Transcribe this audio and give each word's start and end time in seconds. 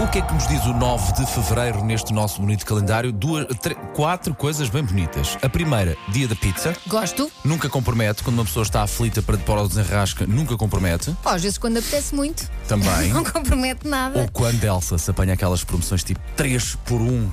O 0.00 0.06
que 0.08 0.18
é 0.18 0.22
que 0.22 0.32
nos 0.32 0.46
diz 0.46 0.64
o 0.66 0.72
9 0.72 1.12
de 1.14 1.26
fevereiro 1.26 1.84
neste 1.84 2.12
nosso 2.12 2.40
bonito 2.40 2.64
calendário? 2.64 3.10
Duas, 3.12 3.44
tre- 3.60 3.74
quatro 3.92 4.32
coisas 4.34 4.68
bem 4.70 4.84
bonitas. 4.84 5.36
A 5.42 5.48
primeira, 5.48 5.96
dia 6.10 6.28
da 6.28 6.36
pizza. 6.36 6.74
Gosto. 6.86 7.30
Nunca 7.44 7.68
compromete. 7.68 8.22
Quando 8.22 8.38
uma 8.38 8.44
pessoa 8.44 8.62
está 8.62 8.82
aflita 8.82 9.20
para 9.20 9.36
pôr 9.36 9.58
ao 9.58 9.66
desenrasca, 9.68 10.26
nunca 10.26 10.56
compromete. 10.56 11.10
Pá, 11.22 11.34
Às 11.34 11.42
vezes 11.42 11.58
quando 11.58 11.78
apetece 11.78 12.14
muito, 12.14 12.48
Também. 12.68 13.08
não 13.12 13.24
compromete 13.24 13.86
nada. 13.88 14.20
Ou 14.20 14.28
quando 14.30 14.62
Elsa 14.62 14.96
se 14.96 15.10
apanha 15.10 15.34
aquelas 15.34 15.64
promoções 15.64 16.04
tipo 16.04 16.20
3 16.36 16.76
por 16.84 17.00
1 17.02 17.28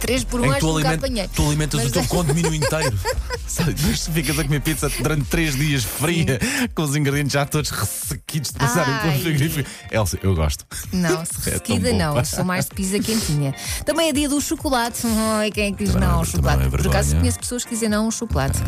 Três 0.00 0.24
por 0.24 0.40
um 0.40 0.46
em 0.50 0.54
que 0.54 0.60
tu, 0.60 0.70
alimenta- 0.76 1.06
apanhei. 1.06 1.28
tu 1.28 1.46
alimentas 1.46 1.80
Mas- 1.80 1.90
o 1.90 1.92
teu 1.92 2.04
condomínio 2.08 2.54
inteiro. 2.54 2.98
Sabe, 3.46 3.76
mas 3.86 4.00
tu 4.04 4.12
ficas 4.12 4.38
a 4.38 4.42
comer 4.44 4.60
pizza 4.60 4.88
durante 4.88 5.24
3 5.26 5.54
dias 5.54 5.84
fria, 5.84 6.38
com 6.74 6.82
os 6.82 6.96
ingredientes 6.96 7.32
já 7.34 7.44
todos 7.46 7.70
ressequidos 7.70 8.50
de 8.50 8.58
passarem 8.58 8.96
pelo 8.98 9.20
frigorífico. 9.22 9.68
Elsa, 9.90 10.18
eu 10.22 10.34
gosto. 10.34 10.64
Não, 10.92 11.22
É 11.46 11.58
bom. 11.74 11.96
não, 11.96 12.24
sou 12.24 12.44
mais 12.44 12.64
de 12.66 12.74
pizza 12.74 12.98
quentinha. 12.98 13.54
Também 13.84 14.08
é 14.08 14.12
dia 14.12 14.28
do 14.28 14.40
chocolate. 14.40 15.02
Ai, 15.06 15.50
quem 15.50 15.66
é 15.68 15.72
que 15.72 15.84
diz 15.84 15.92
Também 15.92 16.06
não 16.08 16.14
não 16.14 16.18
ao 16.18 16.22
é- 16.22 16.26
chocolate? 16.26 16.58
não 16.60 16.66
é 16.66 16.70
Por 16.70 16.86
acaso 16.86 17.16
conheço 17.16 17.38
pessoas 17.38 17.64
que 17.64 17.70
dizem 17.70 17.88
não 17.88 18.04
ao 18.06 18.10
chocolate. 18.10 18.58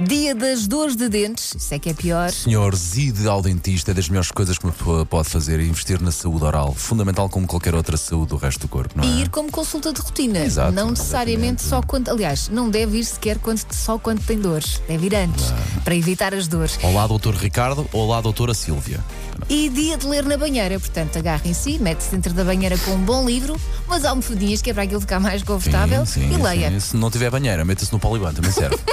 Dia 0.00 0.34
das 0.34 0.66
dores 0.66 0.96
de 0.96 1.08
dentes, 1.08 1.54
isso 1.54 1.74
é 1.74 1.78
que 1.78 1.90
é 1.90 1.94
pior. 1.94 2.30
Senhores, 2.30 2.96
ir 2.96 3.26
ao 3.28 3.40
dentista 3.42 3.90
é 3.90 3.94
das 3.94 4.08
melhores 4.08 4.30
coisas 4.30 4.58
que 4.58 4.64
uma 4.64 4.72
pessoa 4.72 5.04
pode 5.06 5.28
fazer 5.28 5.60
é 5.60 5.64
investir 5.64 6.00
na 6.02 6.10
saúde 6.10 6.44
oral. 6.44 6.74
Fundamental 6.74 7.28
como 7.28 7.46
qualquer 7.46 7.74
outra 7.74 7.96
saúde 7.96 8.28
do 8.30 8.36
resto 8.36 8.60
do 8.60 8.68
corpo, 8.68 8.94
não 8.96 9.04
é? 9.04 9.06
E 9.06 9.22
ir 9.22 9.28
como 9.30 9.50
consulta 9.50 9.92
de 9.92 10.00
rotina. 10.00 10.38
Exato, 10.40 10.72
não 10.72 10.90
necessariamente 10.90 11.62
exatamente. 11.62 11.62
só 11.62 11.82
quando. 11.82 12.08
Aliás, 12.08 12.48
não 12.48 12.68
deve 12.70 12.98
ir 12.98 13.04
sequer 13.04 13.38
quando, 13.38 13.60
só 13.72 13.98
quando 13.98 14.20
tem 14.24 14.38
dores. 14.38 14.80
Deve 14.88 15.06
ir 15.06 15.14
antes, 15.14 15.46
para 15.84 15.94
evitar 15.94 16.34
as 16.34 16.48
dores. 16.48 16.78
Olá, 16.82 17.06
doutor 17.06 17.34
Ricardo. 17.34 17.86
Olá, 17.92 18.20
doutora 18.20 18.54
Sílvia. 18.54 19.00
E 19.48 19.68
dia 19.68 19.96
de 19.96 20.06
ler 20.06 20.24
na 20.24 20.36
banheira, 20.36 20.78
portanto, 20.78 21.16
agarra 21.18 21.42
em 21.46 21.54
si, 21.54 21.78
mete-se 21.78 22.10
dentro 22.10 22.32
da 22.34 22.39
banheira 22.44 22.76
com 22.78 22.92
um 22.92 22.98
bom 22.98 23.24
livro, 23.26 23.56
umas 23.86 24.04
almofadinhas 24.04 24.60
que 24.62 24.70
é 24.70 24.74
para 24.74 24.82
aquilo 24.84 25.00
ficar 25.00 25.20
mais 25.20 25.42
confortável 25.42 26.04
Sim, 26.06 26.28
sim, 26.28 26.34
e 26.34 26.42
leia. 26.42 26.70
sim. 26.70 26.80
Se 26.80 26.96
não 26.96 27.10
tiver 27.10 27.30
banheira, 27.30 27.64
meta-se 27.64 27.92
no 27.92 27.98
poliban, 27.98 28.32
também 28.32 28.50
serve. 28.52 28.76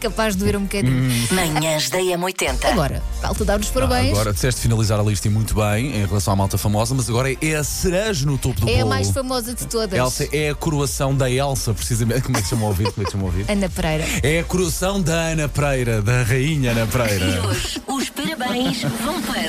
Capaz 0.00 0.34
de 0.34 0.40
doer 0.42 0.56
um 0.56 0.62
bocadinho. 0.62 1.10
Hum. 1.10 1.26
Manhãs 1.32 1.90
da 1.90 1.98
M80. 1.98 2.64
Agora, 2.64 3.02
falta 3.20 3.44
dar 3.44 3.60
os 3.60 3.68
parabéns. 3.68 4.12
Agora, 4.12 4.32
disseste 4.32 4.58
finalizar 4.62 4.98
a 4.98 5.02
lista 5.02 5.28
e 5.28 5.30
muito 5.30 5.54
bem 5.54 5.94
em 5.94 6.06
relação 6.06 6.32
à 6.32 6.36
malta 6.36 6.56
famosa, 6.56 6.94
mas 6.94 7.06
agora 7.10 7.30
é 7.30 7.54
a 7.54 7.62
cereja 7.62 8.24
no 8.24 8.38
topo 8.38 8.62
do 8.62 8.68
é 8.70 8.76
a 8.76 8.78
bolo. 8.78 8.88
mais 8.88 9.10
famosa 9.10 9.52
de 9.54 9.66
todas. 9.66 9.98
Elsa 9.98 10.26
é 10.32 10.48
a 10.50 10.54
coroação 10.54 11.14
da 11.14 11.30
Elsa, 11.30 11.74
precisamente. 11.74 12.22
Como 12.24 12.34
é 12.38 12.40
que 12.40 12.46
se 12.46 12.50
chama 12.50 12.64
o 12.64 12.68
ouvido? 12.68 12.92
Como 12.92 13.02
é 13.02 13.04
que 13.04 13.10
se 13.10 13.12
chama 13.12 13.24
o 13.24 13.26
ouvido? 13.26 13.50
Ana 13.50 13.68
Pereira. 13.68 14.04
É 14.22 14.40
a 14.40 14.44
coroação 14.44 15.02
da 15.02 15.12
Ana 15.14 15.48
Pereira, 15.50 16.00
da 16.00 16.22
rainha 16.22 16.70
Ana 16.70 16.84
E 16.84 16.86
Pereira. 16.86 17.46
hoje 17.46 17.82
os 17.86 18.08
parabéns 18.08 18.80
vão 19.04 19.20
para. 19.20 19.44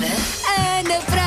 Ana 0.79 0.99
Pereira! 1.05 1.20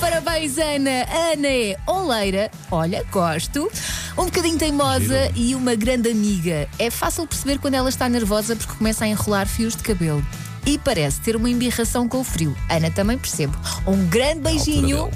Parabéns, 0.00 0.58
Ana! 0.58 1.06
Ana 1.32 1.48
é 1.48 1.76
oleira, 1.86 2.50
olha, 2.70 3.04
gosto, 3.10 3.70
um 4.16 4.26
bocadinho 4.26 4.58
teimosa 4.58 5.30
e 5.34 5.54
uma 5.54 5.74
grande 5.74 6.10
amiga. 6.10 6.68
É 6.78 6.90
fácil 6.90 7.26
perceber 7.26 7.58
quando 7.58 7.74
ela 7.74 7.88
está 7.88 8.08
nervosa 8.08 8.54
porque 8.54 8.74
começa 8.74 9.04
a 9.04 9.08
enrolar 9.08 9.46
fios 9.46 9.74
de 9.74 9.82
cabelo. 9.82 10.24
E 10.66 10.78
parece 10.78 11.20
ter 11.20 11.36
uma 11.36 11.48
embirração 11.48 12.08
com 12.08 12.20
o 12.20 12.24
frio. 12.24 12.54
Ana 12.68 12.90
também 12.90 13.16
percebo. 13.16 13.56
Um 13.86 14.06
grande 14.06 14.40
beijinho. 14.40 15.10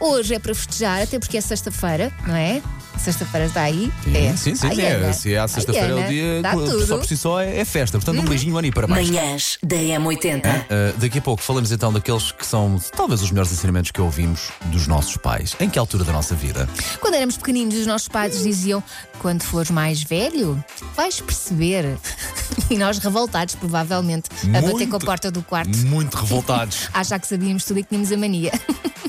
Hoje 0.00 0.34
é 0.34 0.38
para 0.38 0.54
festejar, 0.54 1.02
até 1.02 1.18
porque 1.18 1.36
é 1.36 1.40
sexta-feira, 1.40 2.12
não 2.26 2.34
é? 2.34 2.62
Sexta-feira 2.98 3.46
está 3.46 3.62
aí. 3.62 3.92
Sim, 4.04 4.16
é. 4.16 4.36
sim, 4.36 4.54
sim. 4.54 4.66
Ai, 4.66 4.80
é, 4.80 4.92
Ana. 4.92 5.12
se 5.12 5.34
é 5.34 5.38
Ai, 5.38 5.48
sexta-feira 5.48 5.88
é 5.88 6.04
o 6.04 6.08
dia 6.08 6.42
dá 6.42 6.50
que 6.50 6.56
tudo. 6.56 6.78
Uhum. 6.78 6.86
só 6.86 6.98
por 6.98 7.06
si 7.06 7.16
só 7.16 7.40
é, 7.40 7.58
é 7.58 7.64
festa. 7.64 7.98
Portanto, 7.98 8.20
um 8.20 8.24
beijinho, 8.24 8.56
Ana, 8.56 8.68
e 8.68 8.72
parabéns. 8.72 9.10
Manhãs 9.10 9.58
da 9.62 9.76
M80. 9.76 10.38
Uh, 10.38 10.98
daqui 10.98 11.18
a 11.18 11.22
pouco 11.22 11.42
falamos 11.42 11.72
então 11.72 11.92
daqueles 11.92 12.32
que 12.32 12.46
são 12.46 12.80
talvez 12.96 13.22
os 13.22 13.30
melhores 13.30 13.52
ensinamentos 13.52 13.90
que 13.90 14.00
ouvimos 14.00 14.50
dos 14.66 14.86
nossos 14.86 15.16
pais. 15.16 15.56
Em 15.58 15.68
que 15.68 15.78
altura 15.78 16.04
da 16.04 16.12
nossa 16.12 16.34
vida? 16.34 16.68
Quando 17.00 17.14
éramos 17.14 17.36
pequeninos, 17.36 17.74
os 17.76 17.86
nossos 17.86 18.08
pais 18.08 18.42
diziam: 18.42 18.82
quando 19.18 19.42
fores 19.42 19.70
mais 19.70 20.02
velho, 20.02 20.62
vais 20.96 21.20
perceber. 21.20 21.96
E 22.70 22.76
nós, 22.76 22.98
revoltados, 22.98 23.54
provavelmente, 23.54 24.28
a 24.54 24.60
bater 24.60 24.86
com 24.86 24.96
a 24.96 25.00
porta 25.00 25.30
do 25.30 25.42
quarto, 25.42 25.76
Muito 25.86 26.16
revoltados. 26.16 26.88
a 26.92 27.00
achar 27.00 27.18
que 27.18 27.26
sabíamos 27.26 27.64
tudo 27.64 27.80
e 27.80 27.82
que 27.82 27.88
tínhamos 27.88 28.12
a 28.12 28.16
mania. 28.16 28.52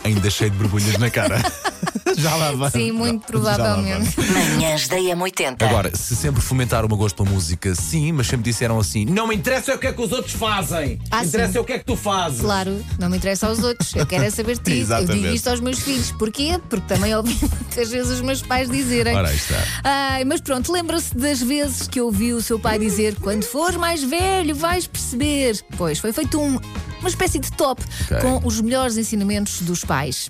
Ainda 0.03 0.29
cheio 0.29 0.52
de 0.52 0.58
borbulhas 0.58 0.97
na 0.97 1.09
cara. 1.09 1.41
Já 2.18 2.36
lá 2.36 2.52
vai. 2.54 2.72
Sim, 2.72 2.92
muito 2.92 3.26
provavelmente. 3.26 4.16
Manhãs 4.32 4.88
da 4.88 4.98
M80. 4.98 5.62
Agora, 5.64 5.96
se 5.96 6.16
sempre 6.16 6.42
fomentaram 6.42 6.88
uma 6.88 6.96
gosto 6.98 7.16
pela 7.24 7.30
música, 7.30 7.74
sim, 7.76 8.12
mas 8.12 8.28
sempre 8.28 8.44
disseram 8.52 8.80
assim: 8.80 9.06
não 9.06 9.28
me 9.28 9.36
interessa 9.36 9.74
o 9.74 9.78
que 9.78 9.88
é 9.88 9.94
que 9.94 10.02
os 10.02 10.12
outros 10.12 10.34
fazem, 10.34 11.00
Ah, 11.12 11.24
interessa 11.24 11.54
sim. 11.54 11.60
o 11.60 11.64
que 11.64 11.74
é 11.74 11.80
que 11.80 11.86
tu 11.86 11.96
fazes. 11.96 12.42
Claro, 12.42 12.84
não 13.00 13.10
me 13.10 13.18
interessa 13.18 13.48
aos 13.48 13.60
outros. 13.60 13.94
Eu 13.96 14.06
quero 14.06 14.24
é 14.24 14.30
saber 14.30 14.58
de 14.58 14.64
ti. 14.64 14.72
Eu 14.74 14.78
Exatamente. 14.82 15.14
digo 15.22 15.34
isto 15.34 15.50
aos 15.50 15.60
meus 15.60 15.80
filhos. 15.80 16.12
Porquê? 16.14 16.60
Porque 16.70 16.86
também 16.88 17.16
ouvi 17.16 17.38
muitas 17.42 17.90
vezes 17.92 18.12
os 18.12 18.22
meus 18.22 18.42
pais 18.42 18.70
dizerem. 18.70 19.16
Ora, 19.16 19.30
aí 19.30 19.36
está. 19.36 19.56
Ai, 19.84 20.26
mas 20.26 20.42
pronto, 20.42 20.72
lembra-se 20.72 21.16
das 21.16 21.42
vezes 21.42 21.88
que 21.88 22.00
ouviu 22.02 22.38
o 22.38 22.42
seu 22.42 22.60
pai 22.60 22.78
dizer: 22.80 23.16
quando 23.20 23.44
fores 23.44 23.78
mais 23.78 24.04
velho, 24.04 24.56
vais 24.56 24.88
perceber. 24.88 25.64
Pois 25.78 26.00
foi 26.00 26.12
feito 26.14 26.40
um- 26.40 26.60
uma 27.00 27.10
espécie 27.10 27.40
de 27.40 27.52
top 27.52 27.84
Ok. 28.06 28.18
com 28.20 28.48
os 28.48 28.62
melhores 28.62 28.98
ensinamentos 28.98 29.62
dos 29.62 29.84
pais. 29.84 30.30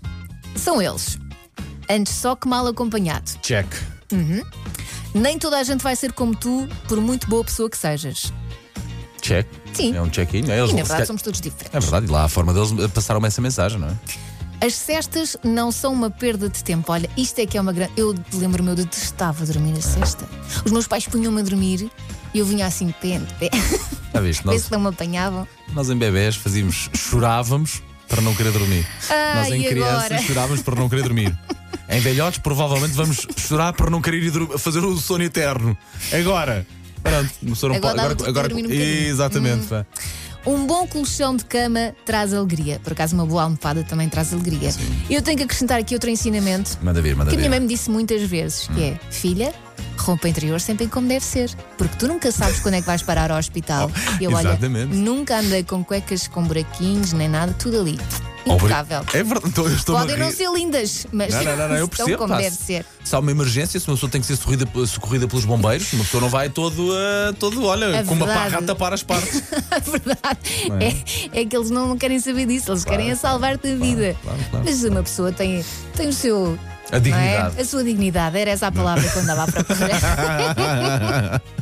São 0.56 0.82
eles. 0.82 1.18
Antes 1.94 2.14
só 2.14 2.36
que 2.36 2.48
mal 2.48 2.66
acompanhado. 2.68 3.30
Check. 3.42 3.68
Nem 5.14 5.38
toda 5.38 5.58
a 5.60 5.64
gente 5.64 5.82
vai 5.82 5.96
ser 5.96 6.12
como 6.14 6.36
tu, 6.36 6.68
por 6.88 7.00
muito 7.00 7.28
boa 7.28 7.44
pessoa 7.44 7.70
que 7.70 7.78
sejas. 7.78 8.34
Check. 9.22 9.48
Sim. 9.74 9.96
É 9.96 10.02
um 10.02 10.10
check-in. 10.10 10.50
É, 10.50 10.56
E 10.58 10.60
eles- 10.60 10.62
na 10.62 10.68
se 10.68 10.74
verdade 10.74 10.88
calhar- 10.90 11.08
somos 11.08 11.22
todos 11.22 11.40
diferentes. 11.40 11.74
é 11.76 11.80
verdade, 11.80 12.06
e 12.08 12.10
lá 12.10 12.24
a 12.26 12.30
forma 12.30 12.54
deles 12.54 12.72
passaram 12.94 13.24
essa 13.26 13.42
mensagem, 13.42 13.80
não 13.80 13.88
é? 13.90 14.66
As 14.66 14.74
cestas 14.76 15.36
não 15.44 15.72
são 15.72 15.92
uma 15.94 16.10
perda 16.10 16.48
de 16.50 16.64
tempo. 16.64 16.92
Olha, 16.92 17.10
isto 17.18 17.40
é 17.40 17.46
que 17.46 17.58
é 17.58 17.62
uma 17.62 17.74
grande. 17.74 17.92
Eu 17.98 18.16
lembro-me, 18.34 18.70
eu 18.70 18.76
detestava 18.76 19.46
dormir 19.46 19.78
a 19.78 19.82
cesta. 19.82 20.26
Os 20.66 20.72
meus 20.72 20.88
pais 20.88 21.06
punham-me 21.06 21.42
a 21.42 21.44
dormir 21.44 21.92
e 22.34 22.40
eu 22.40 22.46
vinha 22.46 22.66
assim, 22.66 22.94
pé, 23.02 23.20
pé. 23.40 23.50
Já 24.14 24.22
viste? 24.22 24.44
Nós, 24.48 24.62
se 24.64 24.72
não 24.72 24.80
me 24.80 24.88
apanhavam. 24.88 25.48
nós 25.74 25.90
em 25.90 25.98
bebés 25.98 26.36
fazíamos, 26.38 26.90
chorávamos 26.96 27.82
para 28.08 28.22
não 28.22 28.34
querer 28.36 28.52
dormir. 28.52 28.88
Ah, 29.10 29.34
nós 29.38 29.48
em 29.52 29.62
e 29.64 29.68
crianças 29.68 30.06
agora? 30.06 30.22
chorávamos 30.22 30.62
para 30.62 30.76
não 30.76 30.88
querer 30.90 31.04
dormir. 31.04 31.38
Em 31.94 32.00
velhotes, 32.00 32.40
provavelmente 32.40 32.94
vamos 32.94 33.28
chorar 33.38 33.72
para 33.74 33.88
não 33.88 34.02
querer 34.02 34.24
ir 34.24 34.58
fazer 34.58 34.80
o 34.80 34.98
sono 34.98 35.24
eterno. 35.24 35.78
Agora. 36.12 36.66
Pronto, 37.04 37.32
não 37.44 37.76
Agora 37.76 38.16
para 38.16 38.48
dormir 38.48 38.66
um. 38.66 38.72
Exatamente. 38.72 39.68
pá. 39.68 39.86
Um 40.46 40.66
bom 40.66 40.88
colchão 40.88 41.36
de 41.36 41.46
cama 41.46 41.96
traz 42.04 42.34
alegria. 42.34 42.80
Por 42.84 42.94
acaso, 42.94 43.16
uma 43.16 43.26
boa 43.26 43.44
almofada 43.44 43.84
também 43.84 44.10
traz 44.10 44.34
alegria. 44.34 44.72
Eu 45.10 45.22
tenho 45.22 45.38
que 45.38 45.44
acrescentar 45.44 45.80
aqui 45.80 45.94
outro 45.94 46.10
ensinamento 46.10 46.78
Manda 46.82 47.02
vir, 47.02 47.16
manda 47.16 47.30
que 47.30 47.36
a 47.36 47.38
minha 47.38 47.50
mãe 47.50 47.60
me 47.60 47.68
disse 47.68 47.92
muitas 47.92 48.22
vezes: 48.24 48.68
que 48.68 48.84
é, 48.84 49.00
filha. 49.12 49.54
Roupa 49.96 50.28
interior 50.28 50.60
sempre 50.60 50.88
como 50.88 51.08
deve 51.08 51.24
ser, 51.24 51.52
porque 51.78 51.96
tu 51.98 52.08
nunca 52.08 52.32
sabes 52.32 52.60
quando 52.60 52.74
é 52.74 52.82
que 52.82 52.88
vais 52.88 53.04
parar 53.04 53.32
ao 53.32 53.38
hospital. 53.38 53.92
E 54.20 54.24
eu, 54.26 54.32
olha, 54.34 54.50
exatamente. 54.50 54.94
nunca 54.96 55.40
andei 55.40 55.64
com 55.64 55.84
cuecas 55.84 56.28
com 56.28 56.44
buraquinhos 56.44 57.14
nem 57.14 57.30
nada, 57.30 57.54
tudo 57.54 57.80
ali. 57.80 57.98
Impecável. 58.46 59.02
É 59.14 59.24
verdade, 59.24 59.48
então 59.48 59.66
eu 59.66 59.76
estou 59.76 59.98
Podem 59.98 60.18
não 60.18 60.32
ser 60.32 60.52
lindas, 60.52 61.08
mas 61.12 61.34
Não, 61.34 61.44
não, 61.44 61.56
não, 61.58 61.70
não, 61.70 61.76
eu 61.78 61.88
percebo. 61.90 62.18
como 62.18 62.36
deve 62.36 62.56
se- 62.56 62.64
ser. 62.64 62.86
Se 63.04 63.16
há 63.16 63.20
uma 63.20 63.32
emergência, 63.32 63.80
se 63.80 63.88
uma 63.88 63.96
pessoa 63.96 64.10
tem 64.10 64.22
que 64.22 64.28
ser 64.28 64.36
socorrida, 64.36 64.66
socorrida 64.86 65.28
pelos 65.28 65.46
bombeiros, 65.46 65.92
uma 65.94 66.04
pessoa 66.04 66.22
não 66.22 66.30
vai 66.30 66.50
todo, 66.50 66.92
ah, 66.94 67.34
todo 67.40 67.64
olha, 67.66 67.86
É 67.86 68.04
com 68.04 68.14
uma 68.14 68.26
verdade. 68.26 68.50
parra 68.52 68.64
a 68.64 68.68
tapar 68.68 68.94
as 68.94 69.04
partes. 69.04 69.44
A 69.72 69.80
verdade 69.90 70.40
é? 71.34 71.42
É, 71.42 71.46
que 71.46 71.56
eles 71.56 71.70
não, 71.70 71.98
querem 71.98 72.20
saber 72.20 72.46
disso, 72.46 72.72
eles 72.72 72.84
querem 72.86 73.12
é 73.12 73.16
salvar-te 73.16 73.68
a 73.72 73.76
vida. 73.76 74.16
claro, 74.24 74.40
claro. 74.50 74.66
Mas 74.66 74.84
uma 74.84 75.04
pessoa 75.04 75.32
tem, 75.32 75.64
tem 75.96 76.08
o 76.10 76.14
seu. 76.14 76.58
A 76.94 76.98
é? 76.98 77.00
dignidade. 77.00 77.60
A 77.60 77.66
sua 77.66 77.84
dignidade, 77.84 78.38
era 78.38 78.52
essa 78.52 78.68
a 78.68 78.72
palavra 78.72 79.10
que 79.10 79.18
eu 79.18 79.22
andava 79.24 79.44
à 79.44 79.48
procura. 79.48 81.42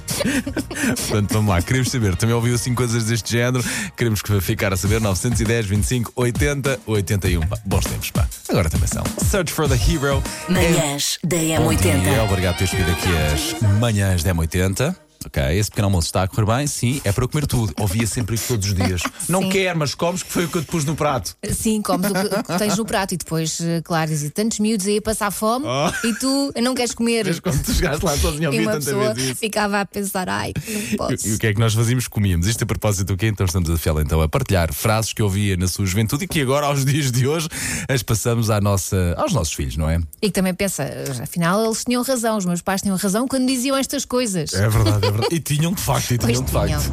Portanto, 1.07 1.33
vamos 1.33 1.49
lá, 1.49 1.61
queremos 1.61 1.89
saber. 1.89 2.17
Também 2.17 2.35
ouviu 2.35 2.53
assim 2.53 2.75
coisas 2.75 3.05
deste 3.05 3.31
género. 3.31 3.63
Queremos 3.95 4.21
que 4.21 4.41
ficar 4.41 4.73
a 4.73 4.77
saber. 4.77 4.99
910, 4.99 5.65
25, 5.67 6.11
80, 6.15 6.79
81. 6.85 7.47
Pá, 7.47 7.57
bons 7.65 7.85
tempos, 7.85 8.11
pá. 8.11 8.27
Agora 8.49 8.69
também 8.69 8.87
são. 8.87 9.03
Search 9.29 9.53
for 9.53 9.69
the 9.69 9.75
Hero. 9.75 10.21
Manhãs 10.49 11.17
da 11.23 11.37
Bom 11.37 11.73
dia, 11.73 11.95
M80. 11.95 12.23
obrigado 12.25 12.55
por 12.55 12.59
ter 12.59 12.63
escolhido 12.65 12.91
aqui 12.91 13.09
as 13.33 13.79
manhãs 13.79 14.23
da 14.23 14.35
M80. 14.35 14.95
Ok, 15.25 15.41
esse 15.57 15.69
pequeno 15.69 15.87
almoço 15.87 16.07
está 16.07 16.23
a 16.23 16.27
correr 16.27 16.45
bem? 16.57 16.67
Sim, 16.67 16.99
é 17.03 17.11
para 17.11 17.23
eu 17.23 17.29
comer 17.29 17.45
tudo. 17.45 17.73
Ouvia 17.79 18.07
sempre 18.07 18.35
isso 18.35 18.47
todos 18.49 18.67
os 18.67 18.73
dias. 18.73 19.01
Não 19.29 19.43
Sim. 19.43 19.49
quer, 19.49 19.75
mas 19.75 19.93
comes 19.93 20.23
que 20.23 20.31
foi 20.31 20.45
o 20.45 20.47
que 20.49 20.57
eu 20.57 20.61
te 20.63 20.67
pus 20.67 20.83
no 20.83 20.95
prato. 20.95 21.35
Sim, 21.53 21.81
comes 21.81 22.09
o 22.09 22.13
que, 22.13 22.19
o 22.35 22.43
que 22.43 22.57
tens 22.57 22.77
no 22.77 22.85
prato 22.85 23.13
e 23.13 23.17
depois, 23.17 23.59
eh, 23.61 23.81
claro, 23.83 24.09
dizia 24.09 24.31
tantos 24.31 24.59
miúdos 24.59 24.87
aí 24.87 24.97
a 24.97 25.01
passar 25.01 25.31
fome 25.31 25.65
Oh. 25.67 26.07
e 26.07 26.13
tu 26.15 26.51
não 26.61 26.73
queres 26.73 26.93
comer. 26.93 27.23
Vês 27.25 27.39
quando 27.39 27.61
tu 27.63 27.71
chegaste 27.71 28.03
lá 28.03 28.17
sozinho 28.17 28.43
E 28.43 28.47
ouvir 28.47 28.61
uma 28.61 28.71
tanta 28.73 28.85
pessoa 28.85 29.13
vez 29.13 29.27
isso. 29.29 29.35
ficava 29.39 29.79
a 29.81 29.85
pensar, 29.85 30.27
ai, 30.27 30.53
não 30.67 30.97
posso. 30.97 31.27
E 31.27 31.33
o 31.33 31.39
que 31.39 31.47
é 31.47 31.53
que 31.53 31.59
nós 31.59 31.73
fazíamos? 31.73 32.07
Comíamos. 32.07 32.47
Isto 32.47 32.63
a 32.63 32.65
propósito 32.65 33.07
do 33.07 33.17
quê? 33.17 33.27
Então 33.27 33.45
estamos 33.45 33.69
a 33.69 33.73
desafiá-la 33.73 34.01
então 34.01 34.21
a 34.21 34.27
partilhar 34.27 34.73
frases 34.73 35.13
que 35.13 35.21
ouvia 35.21 35.55
na 35.55 35.67
sua 35.67 35.85
juventude 35.85 36.25
e 36.25 36.27
que 36.27 36.41
agora, 36.41 36.65
aos 36.65 36.83
dias 36.83 37.11
de 37.11 37.27
hoje, 37.27 37.47
as 37.87 38.01
passamos 38.01 38.49
à 38.49 38.59
nossa, 38.59 39.13
aos 39.17 39.33
nossos 39.33 39.53
filhos, 39.53 39.77
não 39.77 39.89
é? 39.89 39.99
E 40.21 40.27
que 40.27 40.31
também 40.31 40.53
pensa, 40.53 40.83
afinal 41.21 41.63
eles 41.63 41.83
tinham 41.85 42.01
razão, 42.01 42.37
os 42.37 42.45
meus 42.45 42.61
pais 42.61 42.81
tinham 42.81 42.97
razão 42.97 43.27
quando 43.27 43.45
diziam 43.47 43.77
estas 43.77 44.03
coisas. 44.03 44.53
É 44.53 44.67
verdade, 44.67 45.05
é 45.07 45.10
verdade. 45.11 45.35
E 45.35 45.39
tinham 45.39 45.73
de 45.73 45.81
facto, 45.81 46.13
e 46.13 46.17
Pois 46.17 46.31
tinham 46.31 46.43
de 46.45 46.51
tinham. 46.51 46.79
facto. 46.79 46.91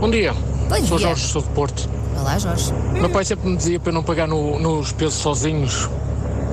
Bom 0.00 0.10
dia. 0.10 0.32
Bom 0.32 0.86
Sou 0.86 0.98
dia. 0.98 1.08
Jorge, 1.08 1.26
sou 1.26 1.42
de 1.42 1.48
Porto. 1.50 1.88
Olá, 2.20 2.38
Jorge. 2.38 2.72
Meu 2.92 3.08
pai 3.10 3.24
sempre 3.24 3.48
me 3.48 3.56
dizia 3.56 3.78
para 3.80 3.90
eu 3.90 3.94
não 3.94 4.02
pagar 4.02 4.26
no- 4.28 4.58
nos 4.58 4.92
pesos 4.92 5.14
sozinhos, 5.14 5.88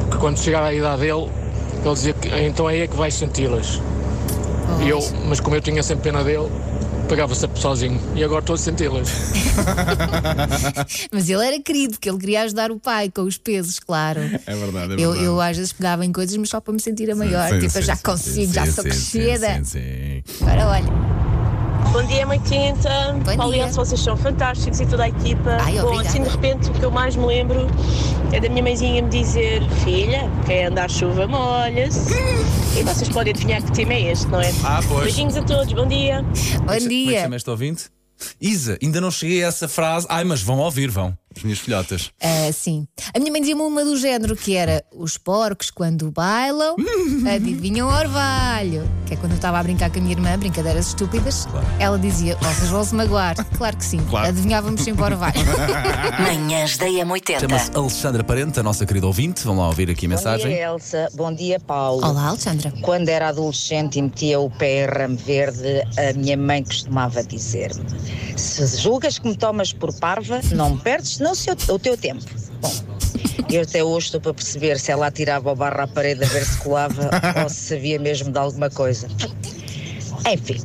porque 0.02 0.18
quando 0.18 0.38
chegar 0.38 0.64
à 0.64 0.74
idade 0.74 1.02
dele, 1.02 1.30
ele 1.84 1.94
dizia 1.94 2.14
que 2.14 2.30
então 2.46 2.68
aí 2.68 2.82
é 2.82 2.88
que 2.88 2.96
vais 2.96 3.14
senti-las. 3.14 3.82
E 4.84 4.90
eu, 4.90 5.00
mas 5.28 5.40
como 5.40 5.56
eu 5.56 5.62
tinha 5.62 5.82
sempre 5.84 6.04
pena 6.12 6.24
dele, 6.24 6.50
pagava 7.06 7.36
sempre 7.36 7.62
sozinho. 7.62 8.00
E 8.16 8.24
agora 8.24 8.40
estou 8.42 8.56
a 8.56 8.57
senti-las. 8.57 9.10
Mas 11.12 11.30
ele 11.30 11.46
era 11.46 11.60
querido, 11.62 11.94
porque 11.94 12.10
ele 12.10 12.18
queria 12.18 12.42
ajudar 12.44 12.72
o 12.72 12.80
pai 12.80 13.10
com 13.10 13.24
os 13.24 13.38
pesos, 13.38 13.80
claro. 13.80 14.22
É 14.46 14.56
verdade, 14.56 14.94
é 14.94 14.96
Eu, 14.96 15.12
verdade. 15.12 15.24
eu 15.25 15.42
às 15.42 15.57
vezes 15.57 15.74
pegava 15.74 16.06
em 16.06 16.12
coisas, 16.12 16.36
mas 16.38 16.50
só 16.50 16.60
para 16.60 16.74
me 16.74 16.80
sentir 16.80 17.10
a 17.12 17.16
maior. 17.16 17.50
Sim, 17.50 17.60
tipo, 17.60 17.72
sim, 17.72 17.80
eu 17.80 17.84
já 17.84 17.96
sim, 17.96 18.04
consigo, 18.04 18.48
sim, 18.48 18.54
já 18.54 18.66
sim, 18.66 18.72
sou 18.72 18.84
sim, 18.84 18.90
crescida. 18.90 19.56
Sim, 19.56 19.63
sim, 19.63 20.24
sim. 20.28 20.46
Agora 20.46 20.68
olha. 20.68 21.25
Bom 21.96 22.04
dia, 22.08 22.28
80 22.28 23.14
Bom 23.24 23.38
Paulo 23.38 23.54
e 23.54 23.56
dia. 23.56 23.68
Elsa, 23.68 23.86
vocês 23.86 24.02
são 24.02 24.18
fantásticos 24.18 24.82
e 24.82 24.86
toda 24.86 25.06
a 25.06 25.08
equipa. 25.08 25.52
Ai, 25.62 25.80
Bom, 25.80 25.98
assim 25.98 26.22
de 26.22 26.28
repente 26.28 26.70
o 26.70 26.74
que 26.74 26.84
eu 26.84 26.92
mais 26.92 27.16
me 27.16 27.26
lembro 27.26 27.68
é 28.34 28.40
da 28.42 28.50
minha 28.50 28.62
mãezinha 28.62 29.02
me 29.02 29.10
dizer: 29.10 29.62
Filha, 29.86 30.30
quem 30.46 30.66
anda 30.66 30.84
à 30.84 30.90
chuva 30.90 31.26
molha-se. 31.26 32.12
e 32.78 32.84
vocês 32.84 33.08
podem 33.08 33.32
adivinhar 33.32 33.64
que 33.64 33.72
tema 33.72 33.94
é 33.94 34.12
este, 34.12 34.28
não 34.28 34.42
é? 34.42 34.52
Ah, 34.66 34.82
pois. 34.86 35.06
Beijinhos 35.06 35.38
a 35.38 35.42
todos, 35.44 35.72
bom 35.72 35.88
dia. 35.88 36.22
Bom 36.22 36.58
Como 36.58 36.72
é 36.72 36.80
que 36.80 36.88
dia. 36.90 37.22
chama 37.22 37.36
este 37.38 37.50
ouvinte? 37.50 37.86
Isa, 38.42 38.78
ainda 38.84 39.00
não 39.00 39.10
cheguei 39.10 39.46
a 39.46 39.48
essa 39.48 39.70
frase. 39.70 40.06
Ai, 40.10 40.26
mas 40.26 40.42
vão 40.42 40.60
ouvir, 40.60 40.92
vão. 40.92 41.18
As 41.36 41.44
minhas 41.44 41.60
filhotas. 41.60 42.12
Ah, 42.22 42.52
sim. 42.54 42.88
A 43.14 43.20
minha 43.20 43.32
mãe 43.32 43.42
dizia-me 43.42 43.62
uma 43.62 43.84
do 43.84 43.98
género 43.98 44.36
que 44.36 44.56
era 44.56 44.84
os 44.94 45.18
porcos 45.18 45.70
quando 45.70 46.10
bailam 46.12 46.76
adivinham 47.34 47.88
o 47.90 47.92
orvalho. 47.92 48.90
Que 49.06 49.14
é 49.14 49.18
quando 49.18 49.34
eu 49.34 49.36
estava 49.36 49.60
a 49.60 49.64
brincar 49.64 49.90
com 49.92 50.00
a 50.00 50.02
minha 50.02 50.14
irmã, 50.14 50.38
brincadeiras 50.40 50.88
estúpidas. 50.88 51.48
Ela 51.80 52.00
dizia, 52.00 52.36
vocês 52.38 52.70
vão 52.70 52.84
se 52.84 52.96
magoar. 52.96 53.36
Claro 53.58 53.78
que 53.78 53.86
sim. 53.86 54.00
Claro. 54.10 54.30
Adivinhávamos 54.30 54.82
sempre 54.82 55.02
o 55.02 55.06
orvalho. 55.06 55.36
Manhãs 56.20 56.78
da 56.78 56.86
M80. 56.88 57.40
Chama-se 57.42 57.72
Alexandra 57.76 58.24
Parente, 58.24 58.60
a 58.60 58.64
nossa 58.64 58.86
querida 58.86 59.06
ouvinte. 59.06 59.44
Vamos 59.44 59.60
lá 59.62 59.68
ouvir 59.68 59.90
aqui 59.90 60.06
a 60.06 60.10
Bom 60.10 60.16
mensagem. 60.16 60.48
dia, 60.48 60.64
Elsa. 60.68 61.10
Bom 61.14 61.34
dia, 61.34 61.60
Paulo. 61.60 62.06
Olá, 62.06 62.30
Alexandra. 62.30 62.74
Quando 62.82 63.10
era 63.10 63.30
adolescente 63.30 64.00
e 64.00 64.02
metia 64.02 64.40
o 64.40 64.50
pé 64.50 64.86
em 64.86 64.88
ramo 64.88 65.18
verde, 65.18 65.84
a 65.98 66.14
minha 66.18 66.38
mãe 66.38 66.64
costumava 66.64 67.24
dizer-me: 67.24 67.84
Se 68.40 68.66
julgas 68.82 69.20
que 69.20 69.28
me 69.28 69.36
tomas 69.36 69.74
por 69.74 69.94
parva, 70.00 70.40
não 70.56 70.78
perdes 70.78 71.20
senão 71.33 71.56
o 71.56 71.57
seu- 71.57 71.75
o 71.75 71.80
teu 71.80 71.98
tempo. 71.98 72.24
Bom, 72.62 72.74
eu 73.50 73.62
até 73.62 73.83
hoje 73.83 74.07
estou 74.07 74.22
para 74.22 74.33
perceber 74.33 74.80
se 74.80 74.92
ela 74.92 75.07
atirava 75.07 75.51
o 75.51 75.56
barro 75.56 75.81
à 75.81 75.88
parede 75.88 76.24
a 76.24 76.27
ver 76.27 76.45
se 76.45 76.57
colava 76.57 77.10
ou 77.44 77.50
se 77.50 77.75
sabia 77.75 77.98
mesmo 78.00 78.31
de 78.31 78.38
alguma 78.38 78.69
coisa. 78.69 79.07
Enfim, 80.31 80.60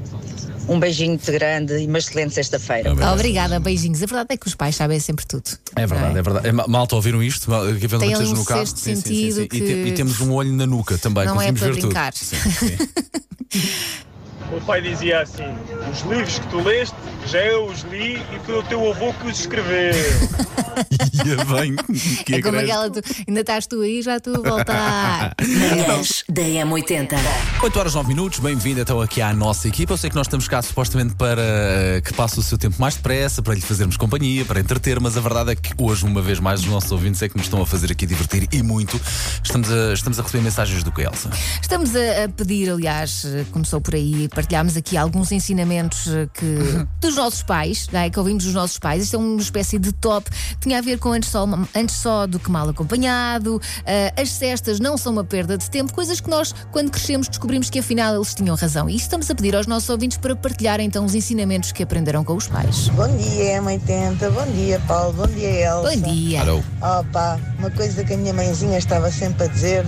um 0.69 0.79
beijinho 0.79 1.11
muito 1.11 1.33
grande 1.33 1.79
e 1.79 1.87
uma 1.87 1.99
excelente 1.99 2.33
sexta-feira. 2.35 2.93
Obrigada, 3.13 3.59
beijinhos. 3.61 4.03
A 4.03 4.07
verdade 4.07 4.29
é 4.31 4.37
que 4.37 4.47
os 4.47 4.55
pais 4.55 4.75
sabem 4.77 4.99
sempre 5.01 5.27
tudo. 5.27 5.45
É 5.77 5.87
verdade, 5.87 6.13
não 6.13 6.19
é 6.19 6.23
verdade. 6.23 6.49
É, 6.49 6.53
ma- 6.53 6.67
malta, 6.69 6.95
ouviram 6.97 7.23
isto? 7.23 7.47
Que 7.79 7.85
eventualmente 7.85 8.23
um 8.31 8.35
no 8.35 8.45
carro. 8.45 8.67
Sim, 8.67 8.95
sim, 8.95 8.97
sim, 8.97 9.31
sim. 9.33 9.43
E, 9.43 9.49
que- 9.49 9.61
te- 9.61 9.73
e 9.89 9.93
temos 9.93 10.21
um 10.21 10.33
olho 10.33 10.53
na 10.53 10.67
nuca 10.67 10.97
também. 10.99 11.27
Não 11.27 11.41
é 11.41 11.53
Conseguimos 11.53 11.61
para 11.61 11.73
ver 11.73 11.81
tudo. 11.81 11.89
brincar. 11.89 12.13
Sim, 12.15 12.37
sim. 12.37 14.01
O 14.51 14.55
meu 14.55 14.61
pai 14.63 14.83
dizia 14.83 15.21
assim: 15.21 15.45
os 15.93 16.01
livros 16.01 16.41
que 16.41 16.49
tu 16.49 16.61
leste, 16.61 16.97
já 17.27 17.39
eu 17.39 17.67
os 17.67 17.83
li 17.83 18.17
e 18.17 18.39
foi 18.45 18.59
o 18.59 18.63
teu 18.65 18.91
avô 18.91 19.13
que 19.15 19.29
os 19.29 19.39
escreveu. 19.39 19.95
Ia 21.25 21.45
bem. 21.45 21.77
Que 22.25 22.37
É 22.37 22.43
como 22.43 22.59
aquela, 22.59 22.91
tu, 22.91 23.01
ainda 23.29 23.41
estás 23.41 23.67
tu 23.67 23.81
aí, 23.81 24.03
já 24.03 24.17
estou 24.17 24.35
a 24.35 24.51
voltar. 24.51 25.35
Manhãs 25.41 26.25
da 26.29 26.43
M80. 26.43 27.17
8 27.63 27.79
horas 27.79 27.95
9 27.95 28.09
minutos, 28.09 28.41
bem-vindo 28.41 28.81
então 28.81 29.01
aqui 29.01 29.21
à 29.21 29.33
nossa 29.33 29.69
equipa. 29.69 29.93
Eu 29.93 29.97
sei 29.97 30.11
que 30.11 30.17
nós 30.17 30.27
estamos 30.27 30.49
cá 30.49 30.63
supostamente 30.63 31.15
para 31.15 31.43
eh, 31.43 32.01
que 32.05 32.13
passe 32.15 32.39
o 32.39 32.43
seu 32.43 32.57
tempo 32.57 32.77
mais 32.81 32.97
depressa, 32.97 33.43
para 33.43 33.55
lhe 33.55 33.61
fazermos 33.61 33.97
companhia, 33.97 34.45
para 34.45 34.61
entreter, 34.61 34.99
mas 34.99 35.17
a 35.17 35.21
verdade 35.21 35.53
é 35.53 35.55
que 35.55 35.75
hoje, 35.79 36.05
uma 36.05 36.23
vez 36.23 36.41
mais, 36.41 36.61
os 36.61 36.67
nossos 36.67 36.91
ouvintes 36.91 37.23
é 37.23 37.29
que 37.29 37.37
nos 37.37 37.47
estão 37.47 37.61
a 37.63 37.67
fazer 37.67 37.93
aqui 37.93 38.07
divertir 38.07 38.49
e 38.51 38.63
muito. 38.63 39.01
Estamos 39.45 39.71
a, 39.71 39.93
estamos 39.93 40.19
a 40.19 40.23
receber 40.23 40.43
mensagens 40.43 40.83
do 40.83 40.91
que, 40.91 41.03
Elsa? 41.03 41.31
Estamos 41.61 41.95
a, 41.95 42.25
a 42.25 42.29
pedir, 42.29 42.71
aliás, 42.71 43.25
eh, 43.25 43.45
começou 43.53 43.81
por 43.81 43.95
aí, 43.95 44.29
partilhámos 44.41 44.75
aqui 44.75 44.97
alguns 44.97 45.31
ensinamentos 45.33 46.07
eh, 46.07 46.27
que, 46.33 46.57
dos 46.99 47.15
nossos 47.17 47.43
pais, 47.43 47.87
não 47.93 48.01
é? 48.01 48.09
que 48.09 48.19
ouvimos 48.19 48.45
dos 48.45 48.55
nossos 48.55 48.79
pais. 48.79 49.05
Isto 49.05 49.17
é 49.17 49.19
uma 49.19 49.41
espécie 49.41 49.79
de 49.79 49.93
top 49.93 50.31
que 50.31 50.61
tinha 50.61 50.79
a 50.79 50.81
ver 50.81 50.99
com 50.99 51.13
antes 51.13 51.29
só, 51.29 51.47
antes 51.75 51.97
só 51.97 52.27
do 52.27 52.39
que 52.39 52.51
mal 52.51 52.67
acompanhado, 52.67 53.61
eh, 53.85 54.13
as 54.17 54.31
cestas 54.31 54.81
não 54.81 54.97
são 54.97 55.13
uma 55.13 55.25
perda 55.25 55.59
de 55.59 55.69
tempo, 55.69 55.93
coisas 55.93 56.21
que 56.21 56.31
nós, 56.31 56.55
quando 56.73 56.91
crescemos, 56.91 57.29
descobrimos 57.29 57.69
que 57.69 57.81
afinal 57.81 58.15
eles 58.15 58.33
tinham 58.33 58.57
razão. 58.57 58.89
E 58.89 58.97
estamos 58.97 59.31
a 59.31 59.35
pedir 59.35 59.55
aos 59.55 59.67
nossos 59.67 59.91
ouvintes 59.91 60.17
para 60.17 60.35
partilharem 60.35 60.87
então 60.87 61.05
os 61.05 61.15
ensinamentos 61.15 61.71
que 61.71 61.83
aprenderam 61.83 62.25
com 62.25 62.35
os 62.35 62.49
pais. 62.49 62.89
Bom 62.89 63.15
dia, 63.19 63.61
M80. 63.61 64.31
Bom 64.31 64.53
dia, 64.53 64.81
Paulo. 64.89 65.13
Bom 65.13 65.27
dia, 65.27 65.67
Elsa. 65.67 65.97
Bom 65.97 66.13
dia. 66.15 66.41
Alô? 66.41 66.63
Opa, 66.81 67.39
uma 67.59 67.71
coisa 67.71 68.03
que 68.05 68.15
a 68.15 68.17
minha 68.17 68.33
mãezinha 68.33 68.79
estava 68.79 69.11
sempre 69.11 69.45
a 69.45 69.49
dizer 69.49 69.85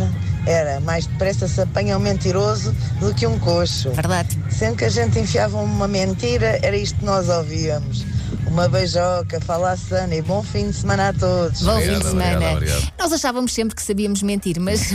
era 0.47 0.81
mais 0.81 1.07
depressa 1.07 1.47
se 1.47 1.61
apanha 1.61 1.97
um 1.97 2.01
mentiroso 2.01 2.75
do 3.01 3.15
que 3.15 3.27
um 3.27 3.39
coxo. 3.39 3.91
Verdade. 3.91 4.39
Sempre 4.51 4.77
que 4.79 4.85
a 4.85 4.89
gente 4.89 5.19
enfiava 5.19 5.59
uma 5.59 5.87
mentira, 5.89 6.59
era 6.63 6.77
isto 6.77 6.99
que 6.99 7.05
nós 7.05 7.29
ouvíamos. 7.29 8.05
Uma 8.47 8.69
beijoca, 8.69 9.41
fala 9.41 9.73
a 9.73 9.77
Sana 9.77 10.15
e 10.15 10.21
bom 10.21 10.43
fim 10.43 10.69
de 10.71 10.77
semana 10.77 11.09
a 11.09 11.13
todos. 11.13 11.63
Bom 11.63 11.73
Obrigado, 11.73 11.95
fim 11.95 12.01
de 12.03 12.09
semana. 12.11 12.31
obrigado, 12.37 12.57
obrigado. 12.57 12.93
Nós 12.99 13.13
achávamos 13.13 13.53
sempre 13.53 13.75
que 13.75 13.83
sabíamos 13.83 14.23
mentir, 14.23 14.59
mas 14.61 14.93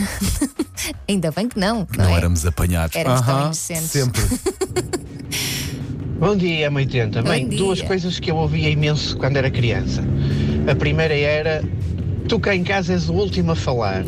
ainda 1.08 1.32
bem 1.32 1.48
que 1.48 1.58
não. 1.58 1.86
Não 1.96 2.04
é? 2.04 2.12
éramos 2.18 2.46
apanhados. 2.46 2.94
Éramos 2.94 3.20
tão 3.22 3.34
Aham, 3.34 3.44
inocentes. 3.46 3.90
Sempre. 3.90 4.22
Bom 6.18 6.36
dia, 6.36 6.70
M80. 6.70 7.22
Bem, 7.22 7.44
Bom 7.44 7.48
dia. 7.48 7.58
duas 7.58 7.82
coisas 7.82 8.18
que 8.18 8.30
eu 8.30 8.36
ouvia 8.36 8.68
imenso 8.70 9.16
quando 9.16 9.36
era 9.36 9.50
criança. 9.50 10.02
A 10.70 10.74
primeira 10.74 11.14
era: 11.16 11.62
tu 12.28 12.38
cá 12.38 12.54
em 12.54 12.62
casa 12.62 12.92
és 12.92 13.08
o 13.08 13.12
último 13.14 13.52
a 13.52 13.56
falar. 13.56 14.04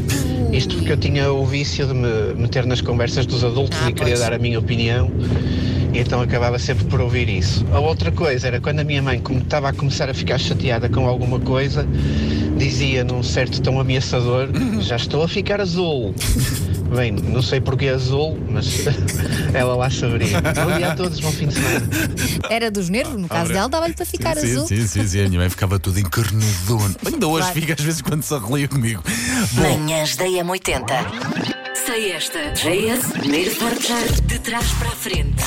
Isto 0.52 0.76
porque 0.76 0.93
eu 0.93 0.96
tinha 0.96 1.32
o 1.32 1.44
vício 1.46 1.87
de 1.87 1.94
me 1.94 2.34
meter 2.37 2.67
nas 2.67 2.81
conversas 2.81 3.25
dos 3.26 3.43
adultos 3.44 3.78
Ah, 3.82 3.88
e 3.90 3.93
queria 3.93 4.14
pois. 4.14 4.20
dar 4.20 4.32
a 4.32 4.38
minha 4.38 4.58
opinião. 4.58 5.11
E 5.93 5.99
então 5.99 6.20
acabava 6.20 6.58
sempre 6.58 6.84
por 6.84 7.00
ouvir 7.00 7.28
isso. 7.28 7.64
A 7.72 7.81
outra 7.81 8.12
coisa 8.12 8.46
era 8.46 8.61
quando 8.61 8.81
a 8.81 8.84
minha 8.84 9.02
mãe 9.02 9.20
estava 9.43 9.70
a 9.70 9.72
começar 9.72 10.08
a 10.08 10.14
ficar 10.14 10.38
chateada 10.38 10.88
com 10.88 11.06
alguma 11.08 11.40
coisa, 11.40 11.87
dizia 12.56 13.02
num 13.02 13.22
certo 13.22 13.61
tom 13.61 13.81
ameaçador: 13.81 14.49
Já 14.81 14.96
estou 14.96 15.22
a 15.22 15.28
ficar 15.28 15.61
azul. 15.61 16.14
Bem, 16.95 17.13
não 17.13 17.41
sei 17.41 17.61
porque 17.61 17.87
azul, 17.89 18.39
mas 18.49 18.67
ela 19.55 19.77
lá 19.77 19.89
saberia. 19.91 20.41
Bom 20.41 20.77
dia 20.77 20.93
a 20.93 20.97
todos, 20.97 21.21
bom 21.21 21.31
fim 21.31 21.47
de 21.47 21.55
semana. 21.55 21.89
Era 22.51 22.71
dos 22.71 22.89
nervos, 22.89 23.21
no 23.21 23.29
caso 23.29 23.53
dela, 23.53 23.69
dava-lhe 23.69 23.95
para 23.95 24.05
ficar 24.05 24.37
sim, 24.37 24.53
azul. 24.53 24.67
Sim, 24.67 24.87
sim, 24.87 25.07
sim. 25.07 25.25
A 25.25 25.29
minha 25.29 25.41
mãe 25.41 25.49
ficava 25.49 25.79
tudo 25.79 25.99
encarnadona. 26.01 26.94
Ainda 27.06 27.27
hoje 27.29 27.44
Claro. 27.47 27.61
fica 27.61 27.75
às 27.75 27.81
vezes 27.81 28.03
quando 28.03 28.23
se 28.23 28.35
arrelia 28.35 28.67
comigo. 28.69 29.03
Bom, 29.53 29.63
Manhãs 29.63 30.17
da 30.17 30.25
M80. 30.25 31.59
Sei 31.91 32.13
esta. 32.13 32.39
JS, 32.53 33.13
primeiro 33.19 33.51
forjar 33.56 34.13
de 34.23 34.39
trás 34.39 34.65
para 34.75 34.89
a 34.91 34.93
frente. 34.93 35.43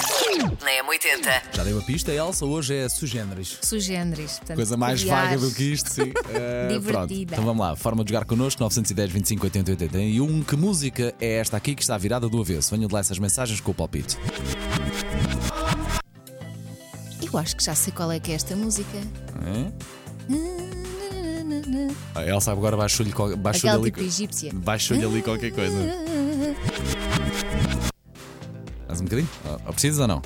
Na 0.61 0.71
M80. 0.83 1.41
já 1.55 1.63
dei 1.63 1.71
uma 1.71 1.81
pista, 1.81 2.11
Elsa. 2.11 2.45
Hoje 2.45 2.75
é 2.75 2.89
sugêneres. 2.89 3.57
Sugêneres. 3.61 4.33
portanto, 4.39 4.57
Coisa 4.57 4.75
mais 4.75 5.01
vaga 5.03 5.37
do 5.37 5.49
que 5.51 5.63
isto, 5.71 5.89
sim. 5.89 6.11
Eh, 6.35 6.67
Divertida. 6.67 6.91
pronto. 6.91 7.13
Então 7.13 7.45
vamos 7.45 7.65
lá, 7.65 7.75
forma 7.77 8.03
de 8.03 8.11
jogar 8.11 8.25
connosco, 8.25 8.61
910 8.61 9.09
25 9.11 9.45
80 9.45 9.71
81. 9.71 10.43
Que 10.43 10.55
música 10.57 11.13
é 11.21 11.35
esta 11.37 11.55
aqui 11.55 11.73
que 11.75 11.81
está 11.81 11.97
virada 11.97 12.27
do 12.27 12.41
avesso? 12.41 12.71
Venham 12.75 12.89
de 12.89 12.93
lá 12.93 12.99
essas 12.99 13.19
mensagens 13.19 13.61
com 13.61 13.71
o 13.71 13.73
palpite. 13.73 14.17
Eu 17.21 17.37
acho 17.39 17.55
que 17.55 17.63
já 17.63 17.73
sei 17.73 17.93
qual 17.93 18.11
é 18.11 18.19
que 18.19 18.31
é 18.33 18.35
esta 18.35 18.53
música. 18.55 18.97
A 22.15 22.23
Elsa 22.25 22.51
agora 22.51 22.75
baixou-lhe 22.77 23.11
qual- 23.11 23.35
baixou 23.37 23.69
Aquela 23.69 23.81
ali, 23.83 23.91
tipo 23.91 24.03
egípcia. 24.05 24.51
baixou-lhe 24.53 25.03
ali 25.05 25.21
qualquer 25.21 25.51
coisa. 25.51 26.02
Mais 28.93 29.01
um 29.01 29.05
bocadinho? 29.05 29.29
Ou- 29.45 29.61
ou 29.67 29.73
precisas 29.73 29.99
ou 29.99 30.07
não? 30.07 30.17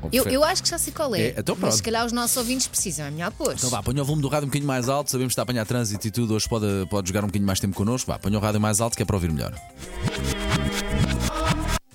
Ou 0.00 0.06
Eu, 0.06 0.22
prefere- 0.22 0.34
eu 0.36 0.44
acho 0.44 0.62
que 0.62 0.68
já 0.70 0.78
sei 0.78 0.92
qual 0.92 1.14
é. 1.14 1.20
É, 1.20 1.34
então 1.38 1.56
mas 1.60 1.74
se 1.74 1.82
calhar 1.82 2.06
os 2.06 2.12
nossos 2.12 2.36
ouvintes 2.38 2.66
precisam, 2.66 3.04
é 3.06 3.10
melhor 3.10 3.30
pôr. 3.32 3.52
Então 3.52 3.68
vá, 3.68 3.82
ponha 3.82 4.00
o 4.00 4.04
volume 4.04 4.22
do 4.22 4.28
rádio 4.28 4.46
um 4.46 4.48
bocadinho 4.48 4.66
mais 4.66 4.88
alto. 4.88 5.10
Sabemos 5.10 5.30
que 5.30 5.32
está 5.34 5.42
a 5.42 5.44
apanhar 5.44 5.66
trânsito 5.66 6.06
e 6.06 6.10
tudo. 6.10 6.34
Hoje 6.34 6.48
pode, 6.48 6.66
pode 6.88 7.08
jogar 7.08 7.20
um 7.24 7.26
bocadinho 7.26 7.46
mais 7.46 7.60
tempo 7.60 7.74
connosco. 7.76 8.10
Vá, 8.10 8.18
ponha 8.18 8.38
o 8.38 8.40
rádio 8.40 8.60
mais 8.60 8.80
alto 8.80 8.96
que 8.96 9.02
é 9.02 9.06
para 9.06 9.16
ouvir 9.16 9.30
melhor. 9.30 9.52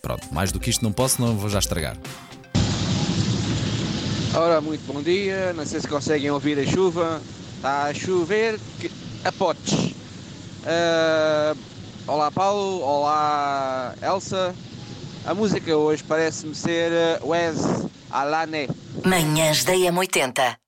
Pronto, 0.02 0.28
mais 0.34 0.52
do 0.52 0.60
que 0.60 0.70
isto 0.70 0.84
não 0.84 0.92
posso, 0.92 1.20
não 1.22 1.36
vou 1.38 1.50
já 1.50 1.60
estragar. 1.60 1.98
Ora, 4.36 4.60
muito 4.62 4.86
bom 4.92 5.02
dia. 5.02 5.54
Não 5.54 5.66
sei 5.66 5.80
se 5.80 5.88
conseguem 5.88 6.30
ouvir 6.30 6.60
a 6.60 6.66
chuva. 6.70 7.22
Está 7.56 7.86
a 7.86 7.94
chover 7.94 8.60
que- 8.80 8.92
a 9.24 9.32
potes. 9.32 9.94
Ah, 10.66 11.56
olá, 12.06 12.30
Paulo. 12.30 12.82
Olá, 12.82 13.96
Elsa. 14.02 14.54
A 15.26 15.34
música 15.34 15.76
hoje 15.78 16.04
parece-me 16.04 16.54
ser 16.54 16.92
eh, 16.92 17.20
Wes 17.24 17.56
Alané. 18.12 18.68
Manhãs 19.06 19.64
da 19.64 19.74
M80. 19.74 20.63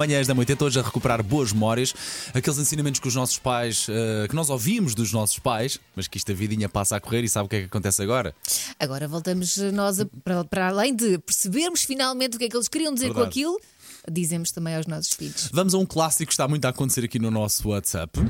Manhãs 0.00 0.28
da 0.28 0.32
80 0.32 0.64
hoje 0.64 0.78
a 0.78 0.82
recuperar 0.84 1.20
boas 1.24 1.52
memórias, 1.52 1.92
aqueles 2.32 2.56
ensinamentos 2.56 3.00
que 3.00 3.08
os 3.08 3.16
nossos 3.16 3.36
pais, 3.36 3.88
eh, 3.90 4.28
que 4.28 4.34
nós 4.36 4.48
ouvimos 4.48 4.94
dos 4.94 5.12
nossos 5.12 5.40
pais, 5.40 5.80
mas 5.96 6.06
que 6.06 6.16
isto 6.18 6.30
a 6.30 6.34
vidinha 6.36 6.68
passa 6.68 6.94
a 6.94 7.00
correr 7.00 7.24
e 7.24 7.28
sabe 7.28 7.46
o 7.46 7.48
que 7.48 7.56
é 7.56 7.60
que 7.62 7.64
acontece 7.66 8.00
agora? 8.00 8.32
Agora 8.78 9.08
voltamos 9.08 9.56
nós 9.72 9.98
a- 9.98 10.06
para, 10.22 10.44
para 10.44 10.68
além 10.68 10.94
de 10.94 11.18
percebermos 11.18 11.82
finalmente 11.82 12.36
o 12.36 12.38
que 12.38 12.44
é 12.44 12.48
que 12.48 12.56
eles 12.56 12.68
queriam 12.68 12.94
dizer 12.94 13.08
com 13.08 13.14
Verdade. 13.14 13.30
aquilo, 13.40 13.60
dizemos 14.08 14.52
também 14.52 14.76
aos 14.76 14.86
nossos 14.86 15.12
filhos. 15.14 15.50
Vamos 15.52 15.74
a 15.74 15.78
um 15.78 15.84
clássico 15.84 16.26
que 16.28 16.32
está 16.32 16.46
muito 16.46 16.64
a 16.66 16.68
acontecer 16.68 17.04
aqui 17.04 17.18
no 17.18 17.32
nosso 17.32 17.68
WhatsApp. 17.68 18.20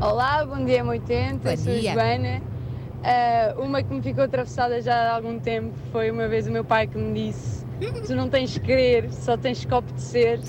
Olá, 0.00 0.46
bom 0.46 0.64
dia, 0.64 0.84
80 0.84 1.38
Bom 1.50 1.56
sou 1.56 1.72
a 1.72 1.76
dia. 1.76 1.92
Joana. 1.92 2.40
Ah, 3.02 3.52
uma 3.58 3.82
que 3.82 3.92
me 3.92 4.00
ficou 4.00 4.22
atravessada 4.22 4.80
já 4.80 4.94
há 4.94 5.16
algum 5.16 5.40
tempo 5.40 5.74
foi 5.90 6.08
uma 6.08 6.28
vez 6.28 6.46
o 6.46 6.52
meu 6.52 6.64
pai 6.64 6.86
que 6.86 6.96
me 6.96 7.32
disse: 7.32 7.55
Tu 8.06 8.14
não 8.14 8.28
tens 8.30 8.52
que 8.54 8.60
querer, 8.60 9.12
só 9.12 9.36
tens 9.36 9.64
que 9.64 9.74
obedecer. 9.74 10.40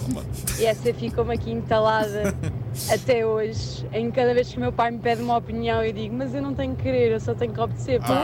E 0.60 0.66
essa 0.66 0.94
ficou-me 0.94 1.34
aqui 1.34 1.52
entalada 1.52 2.34
até 2.90 3.26
hoje. 3.26 3.86
Em 3.92 4.10
cada 4.12 4.34
vez 4.34 4.50
que 4.50 4.58
o 4.58 4.62
meu 4.62 4.72
pai 4.72 4.92
me 4.92 5.00
pede 5.00 5.22
uma 5.22 5.38
opinião, 5.38 5.84
eu 5.84 5.92
digo: 5.92 6.16
Mas 6.16 6.34
eu 6.34 6.42
não 6.42 6.54
tenho 6.54 6.76
que 6.76 6.84
querer, 6.84 7.12
eu 7.12 7.20
só 7.20 7.34
tenho 7.36 7.54
que 7.54 7.60
obedecer. 7.60 8.00
pá." 8.00 8.24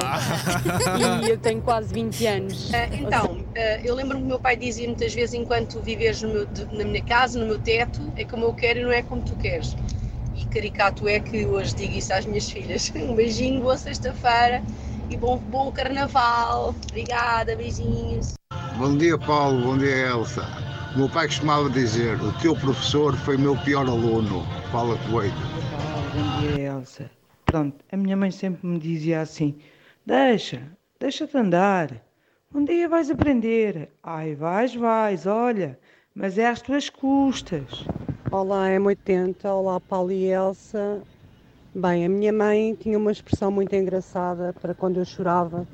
E 1.25 1.29
eu 1.29 1.37
tenho 1.37 1.61
quase 1.61 1.93
20 1.93 2.25
anos. 2.25 2.73
Ah, 2.73 2.87
então, 2.93 3.37
ah, 3.55 3.79
eu 3.83 3.93
lembro-me 3.93 4.21
que 4.21 4.25
o 4.25 4.29
meu 4.29 4.39
pai 4.39 4.55
dizia 4.55 4.87
muitas 4.87 5.13
vezes: 5.13 5.33
enquanto 5.33 5.81
viveres 5.81 6.21
no 6.21 6.29
meu- 6.29 6.45
de- 6.45 6.65
na 6.77 6.85
minha 6.85 7.03
casa, 7.03 7.37
no 7.39 7.45
meu 7.45 7.59
teto, 7.59 8.01
é 8.15 8.23
como 8.23 8.45
eu 8.45 8.53
quero 8.53 8.79
e 8.79 8.83
não 8.83 8.91
é 8.91 9.01
como 9.01 9.21
tu 9.21 9.35
queres. 9.35 9.75
E 10.35 10.45
caricato 10.45 11.07
é 11.07 11.19
que 11.19 11.45
hoje 11.45 11.75
digo 11.75 11.93
isso 11.97 12.13
às 12.13 12.25
minhas 12.25 12.49
filhas. 12.49 12.91
Um 12.95 13.15
beijinho, 13.15 13.61
boa 13.61 13.77
sexta-feira 13.77 14.63
e 15.09 15.17
bom, 15.17 15.37
bom 15.37 15.71
carnaval. 15.71 16.73
Obrigada, 16.89 17.55
beijinhos. 17.55 18.35
Bom 18.77 18.97
dia, 18.97 19.15
Paulo. 19.19 19.61
Bom 19.61 19.77
dia, 19.77 20.07
Elsa. 20.07 20.41
O 20.95 20.97
meu 20.97 21.09
pai 21.09 21.27
costumava 21.27 21.69
dizer: 21.69 22.19
O 22.19 22.31
teu 22.41 22.55
professor 22.55 23.15
foi 23.17 23.37
meu 23.37 23.55
pior 23.55 23.87
aluno. 23.87 24.43
Fala 24.71 24.97
Coelho. 25.09 25.33
Bom 26.11 26.39
dia, 26.41 26.71
Elsa. 26.71 27.09
Pronto, 27.45 27.85
a 27.91 27.95
minha 27.95 28.17
mãe 28.17 28.31
sempre 28.31 28.65
me 28.65 28.79
dizia 28.79 29.21
assim: 29.21 29.55
Deixa, 30.03 30.63
deixa-te 30.99 31.37
andar. 31.37 32.03
Um 32.53 32.65
dia 32.65 32.89
vais 32.89 33.11
aprender. 33.11 33.89
Ai, 34.01 34.33
vais, 34.33 34.73
vais, 34.73 35.27
olha, 35.27 35.77
mas 36.15 36.39
é 36.39 36.47
às 36.47 36.59
tuas 36.59 36.89
custas. 36.89 37.85
Olá, 38.31 38.69
M80, 38.69 39.45
olá 39.45 39.79
Paulo 39.79 40.11
e 40.11 40.25
Elsa. 40.25 41.03
Bem, 41.75 42.05
a 42.05 42.09
minha 42.09 42.33
mãe 42.33 42.73
tinha 42.73 42.97
uma 42.97 43.11
expressão 43.11 43.51
muito 43.51 43.75
engraçada 43.75 44.51
para 44.59 44.73
quando 44.73 44.97
eu 44.97 45.05
chorava, 45.05 45.67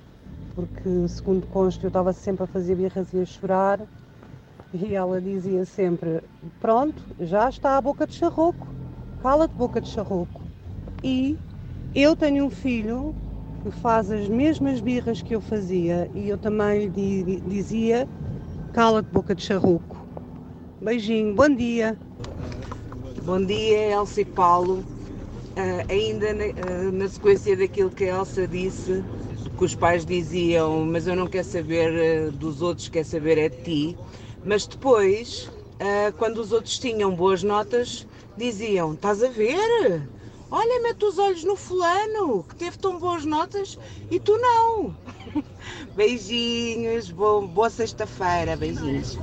porque 0.59 1.07
segundo 1.07 1.47
consta 1.47 1.85
eu 1.85 1.87
estava 1.87 2.11
sempre 2.11 2.43
a 2.43 2.47
fazer 2.47 2.75
birras 2.75 3.13
e 3.13 3.19
a 3.19 3.25
chorar, 3.25 3.79
e 4.73 4.93
ela 4.93 5.21
dizia 5.21 5.63
sempre, 5.65 6.21
pronto, 6.59 7.01
já 7.17 7.47
está 7.47 7.77
a 7.77 7.81
boca 7.81 8.05
de 8.05 8.13
charroco, 8.13 8.75
cala-te 9.21 9.55
boca 9.55 9.79
de 9.79 9.87
charroco. 9.87 10.41
E 11.01 11.39
eu 11.95 12.13
tenho 12.13 12.43
um 12.45 12.49
filho 12.49 13.15
que 13.63 13.71
faz 13.71 14.11
as 14.11 14.27
mesmas 14.27 14.81
birras 14.81 15.21
que 15.21 15.33
eu 15.33 15.39
fazia, 15.39 16.09
e 16.13 16.27
eu 16.27 16.37
também 16.37 16.87
lhe 16.87 17.23
di- 17.23 17.41
dizia, 17.41 18.05
cala-te 18.73 19.07
boca 19.13 19.33
de 19.33 19.41
charroco. 19.43 20.05
Beijinho, 20.81 21.35
bom 21.35 21.55
dia. 21.55 21.97
Bom 23.25 23.45
dia, 23.45 23.91
Elsa 23.93 24.21
e 24.21 24.25
Paulo. 24.25 24.83
Ah, 25.55 25.85
ainda 25.89 26.33
na, 26.33 26.43
ah, 26.43 26.91
na 26.91 27.07
sequência 27.07 27.55
daquilo 27.55 27.89
que 27.89 28.05
a 28.05 28.17
Elsa 28.17 28.45
disse, 28.47 29.03
que 29.59 29.65
os 29.65 29.75
pais 29.75 30.05
diziam, 30.05 30.85
mas 30.85 31.05
eu 31.05 31.17
não 31.17 31.27
quero 31.27 31.45
saber 31.45 31.91
ah, 31.91 32.31
dos 32.31 32.61
outros, 32.61 32.87
quero 32.87 33.05
saber 33.05 33.37
é 33.37 33.49
de 33.49 33.61
ti. 33.61 33.97
Mas 34.45 34.65
depois, 34.65 35.51
ah, 35.81 36.13
quando 36.17 36.37
os 36.37 36.53
outros 36.53 36.79
tinham 36.79 37.13
boas 37.13 37.43
notas, 37.43 38.07
diziam: 38.37 38.93
Estás 38.93 39.21
a 39.21 39.27
ver? 39.27 40.07
Olha, 40.49 40.81
mete 40.81 41.03
os 41.03 41.19
olhos 41.19 41.43
no 41.43 41.57
fulano, 41.57 42.41
que 42.43 42.55
teve 42.55 42.77
tão 42.77 42.99
boas 42.99 43.25
notas 43.25 43.77
e 44.09 44.17
tu 44.17 44.37
não. 44.37 44.95
Beijinhos, 45.93 47.11
bom, 47.11 47.45
boa 47.45 47.69
sexta-feira, 47.69 48.55
beijinhos. 48.55 49.17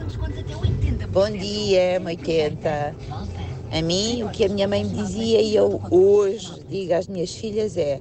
Bom 1.11 1.31
dia, 1.31 2.01
80. 2.05 2.95
A 3.73 3.83
mim, 3.83 4.23
o 4.23 4.29
que 4.29 4.45
a 4.45 4.49
minha 4.51 4.69
mãe 4.69 4.85
me 4.85 5.03
dizia 5.03 5.41
e 5.41 5.57
eu 5.57 5.81
hoje 5.91 6.63
digo 6.69 6.93
às 6.93 7.09
minhas 7.09 7.35
filhas 7.35 7.77
é: 7.79 8.01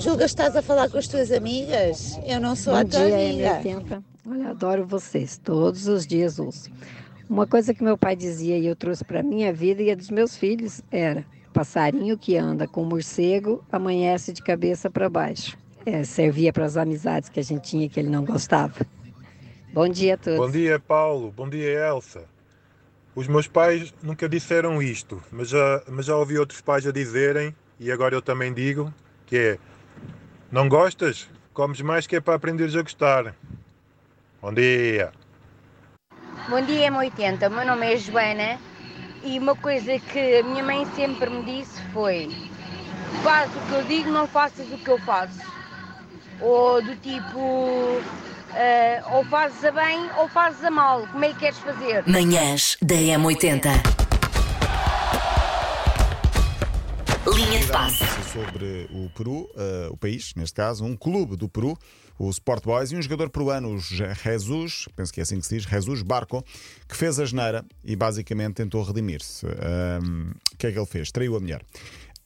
Julga, 0.00 0.24
estás 0.24 0.56
a 0.56 0.62
falar 0.62 0.88
com 0.88 0.98
as 0.98 1.08
tuas 1.08 1.32
amigas? 1.32 2.18
Eu 2.26 2.40
não 2.40 2.54
sou 2.54 2.74
Bom 2.74 2.80
a 2.80 2.84
tua 2.84 3.06
dia, 3.06 3.16
amiga. 3.16 3.60
M80. 3.62 4.02
Olha, 4.28 4.50
adoro 4.50 4.86
vocês. 4.86 5.38
Todos 5.38 5.88
os 5.88 6.06
dias 6.06 6.38
ouço. 6.38 6.70
Uma 7.28 7.46
coisa 7.46 7.74
que 7.74 7.82
meu 7.82 7.98
pai 7.98 8.14
dizia 8.14 8.58
e 8.58 8.66
eu 8.66 8.76
trouxe 8.76 9.04
para 9.04 9.22
minha 9.22 9.52
vida 9.52 9.82
e 9.82 9.90
a 9.90 9.94
dos 9.94 10.10
meus 10.10 10.36
filhos 10.36 10.80
era: 10.90 11.24
passarinho 11.52 12.16
que 12.16 12.36
anda 12.36 12.68
com 12.68 12.84
morcego 12.84 13.64
amanhece 13.70 14.32
de 14.32 14.42
cabeça 14.42 14.90
para 14.90 15.08
baixo. 15.08 15.56
É, 15.84 16.04
servia 16.04 16.52
para 16.52 16.64
as 16.64 16.76
amizades 16.76 17.28
que 17.28 17.40
a 17.40 17.42
gente 17.42 17.70
tinha 17.70 17.88
que 17.88 17.98
ele 17.98 18.10
não 18.10 18.24
gostava. 18.24 18.86
Bom 19.72 19.88
dia 19.88 20.14
a 20.14 20.16
todos. 20.16 20.38
Bom 20.38 20.50
dia, 20.50 20.78
Paulo. 20.78 21.32
Bom 21.36 21.48
dia, 21.48 21.88
Elsa. 21.88 22.24
Os 23.14 23.26
meus 23.26 23.46
pais 23.46 23.94
nunca 24.02 24.28
disseram 24.28 24.82
isto, 24.82 25.22
mas 25.32 25.48
já, 25.48 25.82
mas 25.88 26.06
já 26.06 26.16
ouvi 26.16 26.38
outros 26.38 26.60
pais 26.60 26.86
a 26.86 26.92
dizerem, 26.92 27.54
e 27.80 27.90
agora 27.90 28.14
eu 28.14 28.20
também 28.20 28.52
digo, 28.52 28.92
que 29.26 29.36
é 29.36 29.58
não 30.50 30.68
gostas? 30.68 31.28
Comes 31.52 31.80
mais 31.80 32.06
que 32.06 32.16
é 32.16 32.20
para 32.20 32.34
aprenderes 32.34 32.76
a 32.76 32.82
gostar. 32.82 33.34
Bom 34.40 34.52
dia. 34.52 35.12
Bom 36.48 36.60
dia, 36.62 36.90
M80. 36.90 37.48
O 37.48 37.50
meu 37.50 37.66
nome 37.66 37.92
é 37.92 37.96
Joana 37.96 38.58
e 39.24 39.38
uma 39.38 39.56
coisa 39.56 39.98
que 39.98 40.38
a 40.38 40.42
minha 40.44 40.62
mãe 40.62 40.86
sempre 40.94 41.28
me 41.28 41.42
disse 41.44 41.82
foi: 41.92 42.30
faz 43.24 43.50
o 43.56 43.60
que 43.66 43.72
eu 43.72 43.82
digo, 43.84 44.10
não 44.10 44.28
faças 44.28 44.70
o 44.70 44.78
que 44.78 44.88
eu 44.88 44.98
faço. 45.00 45.40
Ou 46.40 46.80
do 46.82 46.94
tipo, 46.96 48.00
eh, 48.54 49.02
ou 49.10 49.24
fazes 49.24 49.64
a 49.64 49.72
bem 49.72 50.08
ou 50.18 50.28
fazes 50.28 50.62
a 50.62 50.70
mal. 50.70 51.06
Como 51.08 51.24
é 51.24 51.28
que 51.30 51.40
queres 51.40 51.58
fazer? 51.58 52.04
Manhãs 52.06 52.76
da 52.82 52.94
M80. 52.94 54.05
Linha 57.36 57.60
de 57.60 57.66
passe. 57.68 58.04
sobre 58.32 58.88
o 58.90 59.10
Peru, 59.10 59.48
eh, 59.56 59.88
o 59.90 59.96
país, 59.96 60.32
neste 60.34 60.54
caso, 60.54 60.84
um 60.84 60.96
clube 60.96 61.36
do 61.36 61.48
Peru, 61.48 61.76
o 62.18 62.30
Sport 62.30 62.64
Boys, 62.64 62.90
e 62.92 62.96
um 62.96 63.02
jogador 63.02 63.28
peruano, 63.30 63.74
o 63.74 63.78
Je- 63.78 64.14
Jesus, 64.24 64.86
penso 64.96 65.12
que 65.12 65.20
é 65.20 65.22
assim 65.22 65.38
que 65.38 65.46
se 65.46 65.56
diz, 65.56 65.64
Jesus 65.68 66.02
Barco, 66.02 66.44
que 66.88 66.96
fez 66.96 67.18
a 67.20 67.24
geneira 67.26 67.64
e 67.84 67.94
basicamente 67.94 68.54
tentou 68.54 68.82
redimir-se. 68.82 69.46
Ahm, 69.46 70.30
O 70.52 70.56
que 70.56 70.66
é 70.68 70.72
que 70.72 70.78
ele 70.78 70.86
fez? 70.86 71.10
Traiu 71.10 71.36
a 71.36 71.40
mulher. 71.40 71.62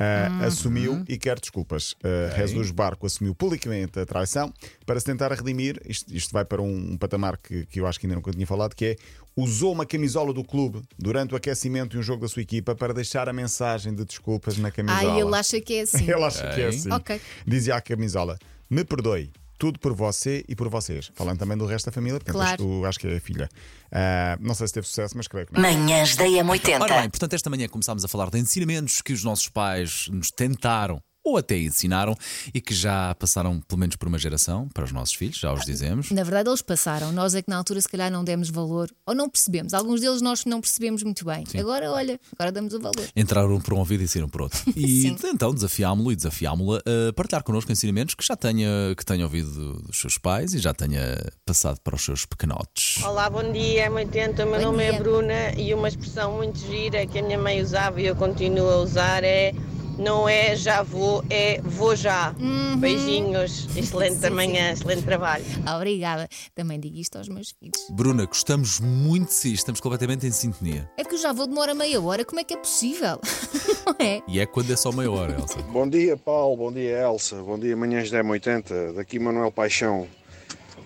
Ah, 0.03 0.29
Uhum. 0.31 0.47
Assumiu 0.47 1.05
e 1.09 1.19
quer 1.19 1.39
desculpas. 1.39 1.95
Ah, 2.03 2.35
Jesus 2.37 2.71
Barco 2.71 3.05
assumiu 3.07 3.35
publicamente 3.35 3.99
a 3.99 4.07
traição 4.07 4.51
para 4.87 4.99
se 4.99 5.05
tentar 5.05 5.31
redimir. 5.33 5.79
Isto, 5.85 6.15
isto 6.15 6.33
vai 6.33 6.45
para 6.45 6.63
um, 6.63 6.97
patamar 6.97 7.37
que, 7.37 7.67
que 7.67 7.81
eu 7.81 7.87
acho 7.87 8.01
que 8.01 8.07
ainda 8.07 8.15
nunca 8.17 8.31
tinha 8.31 8.47
falado, 8.47 8.75
que 8.75 8.85
é 8.87 8.97
usou 9.37 9.73
uma 9.73 9.87
camisola 9.87 10.33
do 10.33 10.45
clube 10.45 10.83
durante 10.99 11.35
o 11.35 11.37
aquecimento 11.37 11.91
de 11.93 11.99
um 11.99 12.03
jogo 12.03 12.23
da 12.23 12.29
sua 12.29 12.43
equipa 12.43 12.75
para 12.75 12.93
deixar 12.93 13.29
a 13.29 13.33
mensagem 13.33 13.95
de 13.95 14.05
desculpas 14.05 14.59
na 14.59 14.71
camisola. 14.71 15.15
Ah, 15.15 15.19
ele 15.21 15.35
acha 15.35 15.61
que 15.61 15.75
é 15.75 15.81
assim. 15.83 16.03
Ele 16.11 16.25
acha 16.25 16.49
que 16.55 16.61
é 16.61 16.67
assim. 16.67 16.91
Ok. 16.93 17.21
Dizia 17.47 17.77
a 17.77 17.81
camisola: 17.81 18.39
Me 18.69 18.85
perdoe, 18.85 19.31
tudo 19.59 19.79
por 19.79 19.93
você 19.95 20.45
e 20.49 20.55
por 20.57 20.69
vocês. 20.69 21.11
Falando 21.15 21.39
também 21.39 21.57
do 21.57 21.67
resto 21.67 21.87
da 21.87 21.93
família, 21.93 22.19
porque 22.19 22.33
Claro. 22.33 22.63
eu 22.63 22.85
acho 22.87 22.99
que 22.99 23.07
é 23.07 23.17
a 23.17 23.21
filha. 23.21 23.49
Ah, 23.93 24.37
não 24.41 24.55
sei 24.55 24.67
se 24.69 24.75
teve 24.75 24.87
sucesso, 24.87 25.17
mas 25.17 25.27
creio 25.29 25.47
que 25.47 25.53
não. 25.55 25.61
Manhãs 25.61 26.17
da 26.17 26.25
M80. 26.25 26.81
Ora 26.81 27.01
bem, 27.01 27.11
portanto, 27.11 27.35
esta 27.35 27.51
manhã 27.51 27.69
começámos 27.69 28.05
a 28.05 28.09
falar 28.09 28.31
de 28.31 28.39
ensinamentos 28.39 29.01
que 29.03 29.13
os 29.13 29.23
nossos 29.25 29.49
pais 29.49 30.07
nos 30.11 30.29
tentaram 30.31 31.01
ou 31.25 31.37
até 31.37 31.59
ensinaram 31.59 32.17
e 32.53 32.61
que 32.61 32.75
já 32.75 33.15
passaram 33.15 33.61
pelo 33.61 33.79
menos 33.79 33.97
por 33.97 34.09
uma 34.09 34.19
geração 34.19 34.69
para 34.73 34.85
os 34.85 34.93
nossos 34.93 35.15
filhos, 35.15 35.39
já 35.39 35.53
os 35.53 35.65
dizemos. 35.65 36.11
Na 36.11 36.23
verdade, 36.23 36.49
eles 36.49 36.63
passaram. 36.63 37.13
Nós 37.13 37.35
é 37.35 37.43
que 37.43 37.51
na 37.51 37.57
altura, 37.57 37.81
se 37.81 37.89
calhar, 37.89 38.11
não 38.11 38.25
demos 38.25 38.49
valor 38.51 38.91
ou 39.07 39.15
não 39.15 39.29
percebemos. 39.29 39.75
Alguns 39.75 40.01
deles 40.01 40.23
nós 40.23 40.45
não 40.45 40.61
percebemos 40.61 41.03
muito 41.03 41.25
bem. 41.25 41.45
Agora, 41.59 41.91
olha, 41.91 42.19
agora 42.39 42.51
damos 42.53 42.73
o 42.75 42.81
valor. 42.81 43.07
Entraram 43.15 43.61
por 43.61 43.75
um 43.75 43.79
ouvido 43.79 44.03
e 44.03 44.09
saíram 44.09 44.29
por 44.29 44.43
outro. 44.43 44.61
E 44.81 45.03
Sim. 45.03 45.17
então 45.25 45.53
desafiámo-lo 45.53 46.11
e 46.11 46.17
desafiámo-la 46.17 46.79
a 46.79 47.13
partilhar 47.13 47.43
connosco 47.43 47.71
ensinamentos 47.71 48.15
que 48.15 48.25
já 48.25 48.35
tenha, 48.35 48.69
que 48.97 49.05
tenha 49.05 49.25
ouvido 49.25 49.75
dos 49.83 50.01
seus 50.01 50.17
pais 50.17 50.55
e 50.55 50.59
já 50.59 50.73
tenha 50.73 51.19
passado 51.45 51.79
para 51.83 51.95
os 51.95 52.03
seus 52.03 52.25
pequenotes. 52.25 53.03
Olá, 53.05 53.29
bom 53.29 53.53
dia, 53.53 53.91
M80. 53.91 54.45
O 54.45 54.51
meu 54.51 54.59
Bom 54.61 54.67
nome 54.67 54.85
dia. 54.85 54.95
é 54.95 54.99
Bruna 54.99 55.53
e 55.57 55.75
uma 55.75 55.89
expressão 55.89 56.37
muito 56.37 56.59
gira 56.59 57.07
que 57.07 57.19
a 57.19 57.23
minha 57.23 57.39
mãe 57.39 57.61
usava 57.61 58.01
e 58.01 58.07
eu 58.07 58.17
continuo 58.17 58.71
a 58.71 58.77
usar 58.79 59.23
é 59.23 59.53
não 60.01 60.27
é 60.29 60.57
já 60.57 60.83
vou, 60.83 61.23
é 61.29 61.61
vou 61.63 61.95
já. 61.95 62.35
Beijinhos, 62.79 63.69
excelente 63.77 64.17
Sim, 64.17 64.31
manhã, 64.31 64.73
excelente 64.73 65.03
trabalho. 65.03 65.45
Obrigada. 65.77 66.27
Também 66.55 66.81
digo 66.81 66.97
isto 66.97 67.19
aos 67.19 67.29
meus 67.29 67.51
filhos. 67.51 67.87
Bruna, 67.91 68.25
gostamos 68.25 68.81
muito 68.81 69.29
de 69.29 69.35
si, 69.35 69.53
estamos 69.53 69.81
completamente 69.81 70.27
em 70.27 70.31
sintonia. 70.31 70.91
É 70.97 71.05
que 71.05 71.15
eu 71.15 71.19
já 71.19 71.33
vou 71.33 71.47
demorar 71.47 71.75
meia 71.75 72.01
hora. 72.01 72.25
Como 72.25 72.41
é 72.41 72.45
que 72.45 72.55
é 72.55 72.57
possível? 72.57 73.21
Não 73.87 73.95
é? 73.99 74.23
E 74.27 74.41
é 74.41 74.47
quando 74.47 74.73
é 74.73 74.77
só 74.77 74.91
meia 74.91 75.11
hora, 75.11 75.39
Elsa. 75.39 75.61
Bom 75.63 75.89
dia, 75.89 76.17
Paulo. 76.17 76.57
Bom 76.57 76.73
dia, 76.73 76.99
Elsa. 77.03 77.37
Bom 77.37 77.59
dia, 77.59 77.77
manhãs 77.77 78.11
da 78.11 78.25
M80. 78.25 78.95
Daqui 78.95 79.19
Manuel 79.19 79.53
Paixão. 79.53 80.09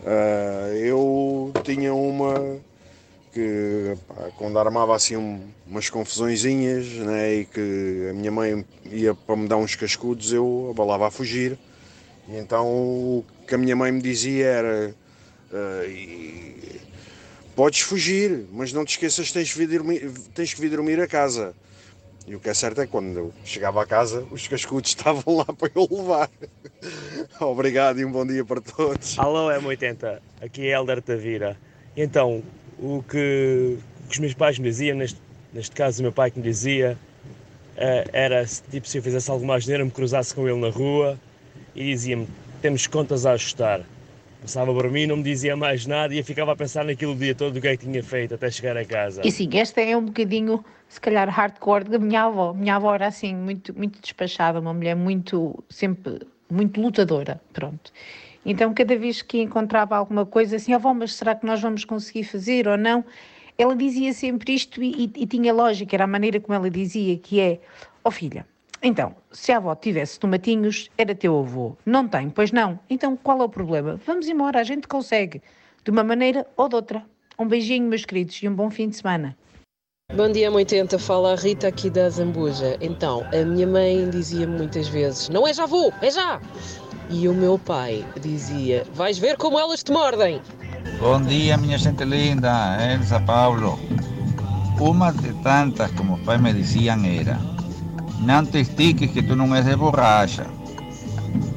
Ah, 0.04 0.68
eu 0.74 1.52
tinha 1.62 1.94
uma 1.94 2.58
que 3.34 3.96
pá, 4.08 4.30
quando 4.38 4.58
armava 4.58 4.94
assim 4.96 5.16
um- 5.16 5.40
umas 5.66 5.90
confusõezinhas 5.90 6.86
né, 6.86 7.34
e 7.34 7.44
que 7.46 8.08
a 8.10 8.14
minha 8.14 8.30
mãe 8.30 8.64
ia 8.86 9.14
para 9.14 9.36
me 9.36 9.48
dar 9.48 9.56
uns 9.56 9.74
cascudos, 9.74 10.32
eu 10.32 10.68
abalava 10.70 11.08
a 11.08 11.10
fugir. 11.10 11.58
E 12.28 12.36
então 12.36 12.66
o 12.68 13.24
que 13.46 13.54
a 13.54 13.58
minha 13.58 13.76
mãe 13.76 13.92
me 13.92 14.00
dizia 14.00 14.46
era: 14.46 14.94
"Ah, 15.52 15.84
e- 15.86 16.80
Podes 17.56 17.80
fugir, 17.80 18.46
mas 18.52 18.72
não 18.72 18.84
te 18.84 18.92
esqueças 18.92 19.28
que 19.28 19.32
tens 19.34 19.52
que, 19.52 19.58
vir 19.58 19.68
dormir, 19.68 20.10
tens 20.34 20.52
que 20.52 20.60
vir 20.60 20.70
dormir 20.70 21.00
a 21.00 21.06
casa. 21.06 21.54
E 22.26 22.34
o 22.34 22.40
que 22.40 22.48
é 22.48 22.54
certo 22.54 22.80
é 22.80 22.86
que 22.86 22.90
quando 22.90 23.16
eu 23.16 23.34
chegava 23.44 23.82
a 23.82 23.86
casa, 23.86 24.26
os 24.30 24.48
cascudos 24.48 24.90
estavam 24.96 25.36
lá 25.36 25.44
para 25.44 25.70
eu 25.74 25.86
levar. 25.90 26.30
Obrigado 27.40 28.00
e 28.00 28.04
um 28.04 28.10
bom 28.10 28.26
dia 28.26 28.44
para 28.44 28.60
todos. 28.60 29.16
Alô, 29.18 29.50
M80, 29.52 30.20
aqui 30.40 30.66
é 30.68 30.72
Helder 30.74 31.00
Tavira. 31.02 31.60
Então, 31.96 32.42
o 32.78 33.02
que, 33.02 33.78
que 34.08 34.12
os 34.12 34.18
meus 34.18 34.34
pais 34.34 34.58
me 34.58 34.68
diziam, 34.68 34.96
neste, 34.96 35.18
neste 35.52 35.74
caso 35.74 36.00
o 36.00 36.02
meu 36.02 36.12
pai 36.12 36.30
que 36.30 36.38
me 36.38 36.44
dizia, 36.44 36.98
eh, 37.76 38.04
era 38.12 38.44
tipo, 38.44 38.86
se 38.86 38.98
eu 38.98 39.02
fizesse 39.02 39.30
algo 39.30 39.46
mais 39.46 39.64
dinheiro, 39.64 39.84
me 39.84 39.90
cruzasse 39.90 40.34
com 40.34 40.48
ele 40.48 40.60
na 40.60 40.70
rua 40.70 41.18
e 41.74 41.84
dizia-me: 41.84 42.26
temos 42.60 42.86
contas 42.86 43.26
a 43.26 43.32
ajustar. 43.32 43.82
Passava 44.40 44.74
por 44.74 44.90
mim, 44.90 45.06
não 45.06 45.16
me 45.16 45.22
dizia 45.22 45.56
mais 45.56 45.86
nada 45.86 46.14
e 46.14 46.18
eu 46.18 46.24
ficava 46.24 46.52
a 46.52 46.56
pensar 46.56 46.84
naquilo 46.84 47.12
o 47.12 47.16
dia 47.16 47.34
todo, 47.34 47.56
o 47.56 47.60
que 47.62 47.68
é 47.68 47.76
que 47.78 47.86
tinha 47.86 48.02
feito 48.02 48.34
até 48.34 48.50
chegar 48.50 48.76
a 48.76 48.84
casa. 48.84 49.22
E 49.24 49.32
sim, 49.32 49.48
esta 49.54 49.80
é 49.80 49.96
um 49.96 50.04
bocadinho, 50.04 50.62
se 50.86 51.00
calhar, 51.00 51.30
hardcore 51.30 51.84
da 51.84 51.98
minha 51.98 52.24
avó. 52.24 52.52
Minha 52.52 52.76
avó 52.76 52.94
era 52.94 53.06
assim, 53.06 53.34
muito, 53.34 53.74
muito 53.74 53.98
despachada, 54.02 54.60
uma 54.60 54.74
mulher 54.74 54.94
muito, 54.94 55.64
sempre, 55.70 56.20
muito 56.50 56.80
lutadora, 56.80 57.40
pronto. 57.52 57.92
Então, 58.44 58.74
cada 58.74 58.96
vez 58.96 59.22
que 59.22 59.40
encontrava 59.40 59.96
alguma 59.96 60.26
coisa 60.26 60.56
assim, 60.56 60.72
avó, 60.72 60.92
mas 60.92 61.14
será 61.14 61.34
que 61.34 61.46
nós 61.46 61.60
vamos 61.60 61.84
conseguir 61.84 62.24
fazer 62.24 62.68
ou 62.68 62.76
não? 62.76 63.04
Ela 63.56 63.74
dizia 63.74 64.12
sempre 64.12 64.54
isto 64.54 64.82
e, 64.82 65.04
e- 65.06 65.22
e 65.22 65.26
tinha 65.26 65.52
lógica, 65.52 65.96
era 65.96 66.04
a 66.04 66.08
maneira 66.08 66.38
como 66.40 66.54
ela 66.54 66.68
dizia, 66.70 67.16
que 67.16 67.40
é, 67.40 67.60
ó 68.04 68.10
filha, 68.10 68.46
então, 68.82 69.16
se 69.32 69.50
a 69.50 69.56
avó 69.56 69.74
tivesse 69.74 70.20
tomatinhos, 70.20 70.90
era 70.98 71.14
teu 71.14 71.38
avô. 71.38 71.74
Não 71.86 72.06
tem, 72.06 72.28
pois 72.28 72.52
não. 72.52 72.78
Então, 72.90 73.16
qual 73.16 73.40
é 73.40 73.44
o 73.44 73.48
problema? 73.48 73.98
Vamos 74.04 74.28
embora, 74.28 74.60
a 74.60 74.62
gente 74.62 74.86
consegue, 74.86 75.40
de 75.82 75.90
uma 75.90 76.04
maneira 76.04 76.46
ou 76.54 76.68
de 76.68 76.74
outra. 76.74 77.02
Um 77.38 77.46
beijinho, 77.46 77.88
meus 77.88 78.04
queridos, 78.04 78.42
e 78.42 78.48
um 78.48 78.54
bom 78.54 78.68
fim 78.70 78.90
de 78.90 78.96
semana. 78.96 79.36
Bom 80.12 80.30
dia, 80.30 80.52
80. 80.52 80.98
Fala 80.98 81.32
a 81.32 81.34
Rita 81.34 81.66
aqui 81.66 81.88
da 81.88 82.08
Zambuja. 82.08 82.76
Então, 82.80 83.24
a 83.32 83.44
minha 83.44 83.66
mãe 83.66 84.08
dizia-me 84.10 84.58
muitas 84.58 84.86
vezes: 84.86 85.28
Não 85.28 85.48
é 85.48 85.52
já 85.52 85.66
vou, 85.66 85.92
é 86.02 86.10
já! 86.10 86.40
E 87.10 87.26
o 87.26 87.34
meu 87.34 87.58
pai 87.58 88.04
dizia: 88.20 88.84
Vais 88.94 89.18
ver 89.18 89.36
como 89.36 89.58
elas 89.58 89.82
te 89.82 89.90
mordem! 89.90 90.40
Bom 91.00 91.20
dia, 91.22 91.56
minha 91.56 91.78
gente 91.78 92.04
linda, 92.04 92.76
Elsa 92.92 93.18
Paulo. 93.18 93.80
Uma 94.78 95.10
de 95.10 95.32
tantas, 95.42 95.90
como 95.92 96.14
os 96.14 96.20
pais 96.20 96.40
me 96.40 96.52
diziam, 96.52 97.02
era: 97.04 97.40
Não 98.20 98.44
te 98.44 98.60
estiques 98.60 99.10
que 99.10 99.22
tu 99.22 99.34
não 99.34 99.52
és 99.56 99.64
de 99.64 99.74
borracha. 99.74 100.46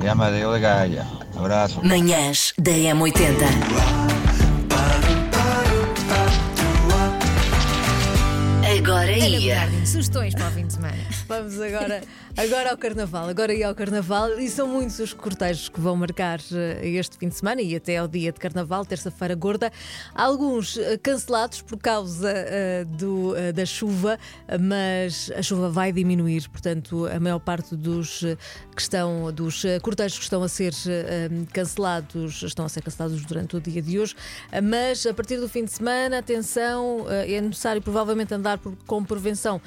É 0.03 0.09
Amadeu 0.09 0.53
de 0.53 0.59
Gaia. 0.61 1.05
Abraço. 1.37 1.85
Manhãs 1.85 2.53
da 2.57 2.71
M80. 2.71 3.96
Agora 9.27 9.37
Ana 9.37 9.37
ia. 9.37 9.55
Bernardino, 9.55 9.87
sugestões 9.87 10.33
para 10.33 10.47
o 10.47 10.51
fim 10.51 10.67
de 10.67 10.73
semana. 10.73 10.97
Vamos 11.27 11.61
agora, 11.61 12.01
agora 12.37 12.71
ao 12.71 12.77
Carnaval. 12.77 13.27
Agora 13.29 13.53
ia 13.53 13.67
ao 13.67 13.73
Carnaval 13.75 14.39
e 14.39 14.47
são 14.49 14.67
muitos 14.67 14.99
os 14.99 15.11
cortejos 15.13 15.69
que 15.69 15.79
vão 15.79 15.95
marcar 15.95 16.39
eh, 16.53 16.87
este 16.87 17.17
fim 17.17 17.29
de 17.29 17.35
semana 17.35 17.61
e 17.61 17.75
até 17.75 17.97
ao 17.97 18.07
dia 18.07 18.31
de 18.31 18.39
Carnaval, 18.39 18.85
terça-feira 18.85 19.33
gorda. 19.35 19.71
Alguns 20.13 20.77
eh, 20.77 20.97
cancelados 20.97 21.61
por 21.61 21.77
causa 21.79 22.29
eh, 22.31 22.85
do, 22.85 23.33
da 23.53 23.65
chuva, 23.65 24.19
mas 24.59 25.31
a 25.35 25.41
chuva 25.41 25.69
vai 25.69 25.91
diminuir, 25.91 26.47
portanto, 26.49 27.07
a 27.07 27.19
maior 27.19 27.39
parte 27.39 27.75
dos 27.75 28.19
que 28.75 28.81
estão, 28.81 29.31
dos 29.33 29.63
cortejos 29.81 30.17
que 30.17 30.23
estão 30.23 30.43
a 30.43 30.47
ser 30.49 30.73
cancelados 31.51 32.43
estão 32.43 32.65
a 32.65 32.69
ser 32.69 32.81
cancelados 32.83 33.25
durante 33.25 33.55
o 33.55 33.61
dia 33.61 33.81
de 33.81 33.99
hoje. 33.99 34.15
Mas 34.63 35.05
a 35.05 35.13
partir 35.13 35.37
do 35.37 35.49
fim 35.49 35.63
de 35.65 35.71
semana, 35.71 36.19
atenção, 36.19 37.05
é 37.09 37.39
necessário 37.41 37.81
provavelmente 37.81 38.33
andar 38.33 38.57
por- 38.57 38.75
com 38.85 39.03
prevenção 39.03 39.59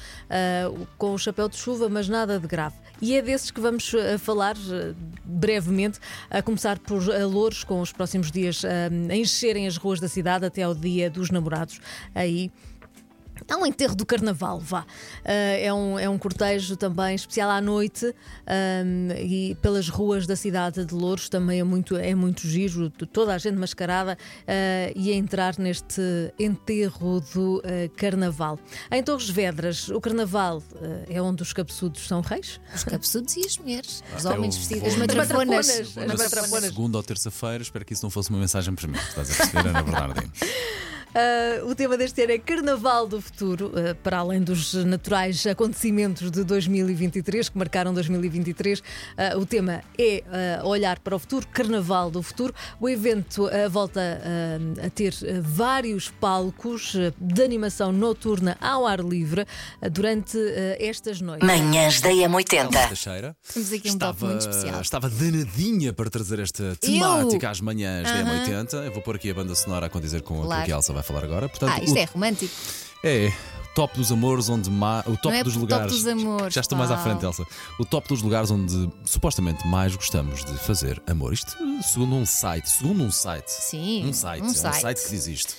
com 0.97 1.13
o 1.15 1.19
chapéu 1.19 1.49
de 1.49 1.57
chuva, 1.57 1.89
mas 1.89 2.09
nada 2.09 2.39
de 2.39 2.47
grave. 2.47 2.60
E 3.03 3.17
é 3.17 3.23
desses 3.23 3.51
que 3.51 3.61
vamos 3.61 3.95
eh, 3.95 4.19
falar 4.19 4.57
eh, 4.57 4.93
brevemente, 5.25 5.99
a 6.31 6.43
começar 6.43 6.79
por 6.79 7.03
Louros, 7.25 7.65
com 7.65 7.81
os 7.81 7.93
próximos 7.93 8.31
dias 8.31 8.63
eh, 8.63 8.91
a 9.11 9.17
encherem 9.17 9.67
as 9.67 9.79
ruas 9.79 10.01
da 10.01 10.09
cidade 10.09 10.45
até 10.45 10.63
ao 10.63 10.75
dia 10.75 11.09
dos 11.09 11.31
namorados. 11.31 11.81
Aí. 12.15 12.51
Há 13.49 13.57
um 13.57 13.67
enterro 13.67 13.95
do 13.95 14.07
carnaval, 14.07 14.59
vá. 14.61 14.85
Ah, 15.25 15.33
é, 15.33 15.73
um, 15.73 15.99
é 15.99 16.09
um 16.09 16.19
cortejo 16.19 16.77
também 16.77 17.15
especial 17.15 17.51
à 17.51 17.61
noite 17.61 18.15
ahm, 18.47 19.11
e 19.19 19.57
pelas 19.63 19.89
ruas 19.89 20.27
da 20.27 20.37
cidade 20.37 20.85
de 20.85 20.95
Louros 20.95 21.29
também 21.29 21.61
é 21.61 21.65
muito, 21.65 21.97
é 21.97 22.15
muito 22.15 22.47
giro, 22.47 22.91
toda 22.91 23.35
a 23.35 23.39
gente 23.39 23.57
mascarada 23.57 24.17
ah, 24.47 24.93
e 24.95 25.13
a 25.13 25.15
entrar 25.15 25.59
neste 25.59 26.03
enterro 26.39 27.21
do 27.35 27.63
ah, 27.65 27.89
carnaval. 27.97 28.59
Em 28.91 29.03
Torres 29.03 29.29
Vedras, 29.29 29.89
o 29.89 30.01
carnaval 30.01 30.63
é 31.09 31.21
onde 31.21 31.43
os 31.43 31.53
cabeçudos 31.53 32.07
são 32.07 32.21
reis. 32.21 32.61
Os 32.75 32.85
cabeçudos 32.85 33.37
e 33.37 33.47
as 33.47 33.59
mulheres. 33.59 34.03
Os 34.17 34.25
homens 34.25 34.57
vestidos. 34.57 34.89
As 34.89 34.93
As 34.93 34.99
matrafonas. 34.99 35.71
As 35.71 35.95
na 35.97 36.07
matrafonas. 36.07 36.65
Segunda 36.65 36.97
ou 36.99 37.03
terça-feira, 37.03 37.63
espero 37.63 37.85
que 37.85 37.93
isso 37.93 38.05
não 38.05 38.11
fosse 38.11 38.31
uma 38.31 38.39
mensagem 38.39 38.75
para 38.75 38.89
mim. 38.89 38.99
Estás 38.99 39.31
a 39.31 39.35
perceber, 39.35 39.69
Ana 39.69 39.83
Bernardino? 39.83 40.33
Uh, 41.11 41.67
o 41.69 41.75
tema 41.75 41.97
deste 41.97 42.23
ano 42.23 42.33
é 42.33 42.39
Carnaval 42.39 43.07
do 43.09 43.21
Futuro, 43.21 43.67
uh, 43.75 43.95
para 43.97 44.19
além 44.19 44.41
dos 44.41 44.75
naturais 44.75 45.45
acontecimentos 45.45 46.31
de 46.31 46.45
2023 46.45 47.49
que 47.49 47.59
marcaram 47.59 47.93
2023. 47.93 48.79
uh, 48.79 48.83
o 49.39 49.45
tema 49.45 49.83
é 49.99 50.23
uh, 50.63 50.69
olhar 50.69 51.01
para 51.01 51.17
o 51.17 51.19
futuro, 51.19 51.47
Carnaval 51.49 52.13
do 52.13 52.23
Futuro. 52.23 52.55
O 52.81 52.89
evento 52.89 53.47
uh, 53.47 53.69
volta 53.69 54.01
uh, 54.01 54.87
a 54.87 54.91
ter 54.91 55.13
uh, 55.15 55.43
vários 55.43 56.09
palcos 56.09 56.95
uh, 56.95 57.13
de 57.21 57.43
animação 57.43 57.91
noturna 57.91 58.57
ao 58.61 58.87
ar 58.87 59.01
livre 59.01 59.43
uh, 59.83 59.91
durante 59.91 60.37
uh, 60.37 60.77
estas 60.79 61.21
noites. 61.21 61.45
Manhãs 61.45 62.01
da 62.01 62.11
M80. 62.11 62.89
Teixeira. 62.89 63.37
Temos 63.53 63.73
aqui 63.73 63.89
um 63.91 63.93
Estava, 63.95 64.13
toque 64.13 64.25
muito 64.27 64.41
especial. 64.49 64.81
estava 64.81 65.09
danadinha 65.11 65.93
para 65.93 66.09
trazer 66.09 66.39
esta 66.39 66.77
temática 66.77 67.51
às 67.51 67.61
manhãs 67.61 68.05
da 68.05 68.25
M80. 68.25 68.75
Eu 68.87 68.93
vou 68.93 69.03
pôr 69.03 69.17
aqui 69.17 69.29
a 69.29 69.35
banda 69.35 69.57
sonora 69.57 69.87
a 69.87 69.91
condizer 69.91 70.23
com 70.23 70.41
Claro. 70.43 70.73
a 70.73 70.77
Elsa 70.77 71.00
vai 71.01 71.03
falar 71.03 71.25
agora. 71.25 71.49
Portanto, 71.49 71.73
Ah, 71.77 71.83
isto 71.83 71.95
o- 71.95 71.99
é 71.99 72.05
romântico. 72.05 72.55
É, 73.03 73.33
top 73.75 73.97
dos 73.97 74.13
amores, 74.13 74.49
onde 74.49 74.69
ma... 74.71 75.01
o 75.07 75.17
top 75.17 75.35
é 75.37 75.43
dos 75.45 75.55
top 75.55 75.61
lugares. 75.63 75.93
dos 75.93 76.07
amores, 76.07 76.55
Já 76.55 76.61
estou 76.61 76.77
mais 76.77 76.91
à 76.91 76.99
frente, 76.99 77.25
Elsa. 77.25 77.47
O 77.79 77.85
top 77.85 78.09
dos 78.09 78.21
lugares 78.23 78.51
onde 78.51 78.91
supostamente 79.05 79.67
mais 79.67 79.95
gostamos 79.97 80.45
de 80.45 80.53
fazer 80.59 81.03
amor. 81.07 81.33
Isto 81.33 81.57
segundo 81.83 82.15
um 82.15 82.27
site. 82.27 82.69
Segundo 82.71 83.03
um 83.03 83.11
site. 83.11 83.49
Sim, 83.51 84.07
Um 84.07 84.13
site. 84.13 84.43
um 84.43 84.47
é 84.47 84.51
um 84.51 84.55
site. 84.55 84.81
site 84.81 85.03
que 85.05 85.11
diz 85.11 85.27
isto. 85.27 85.55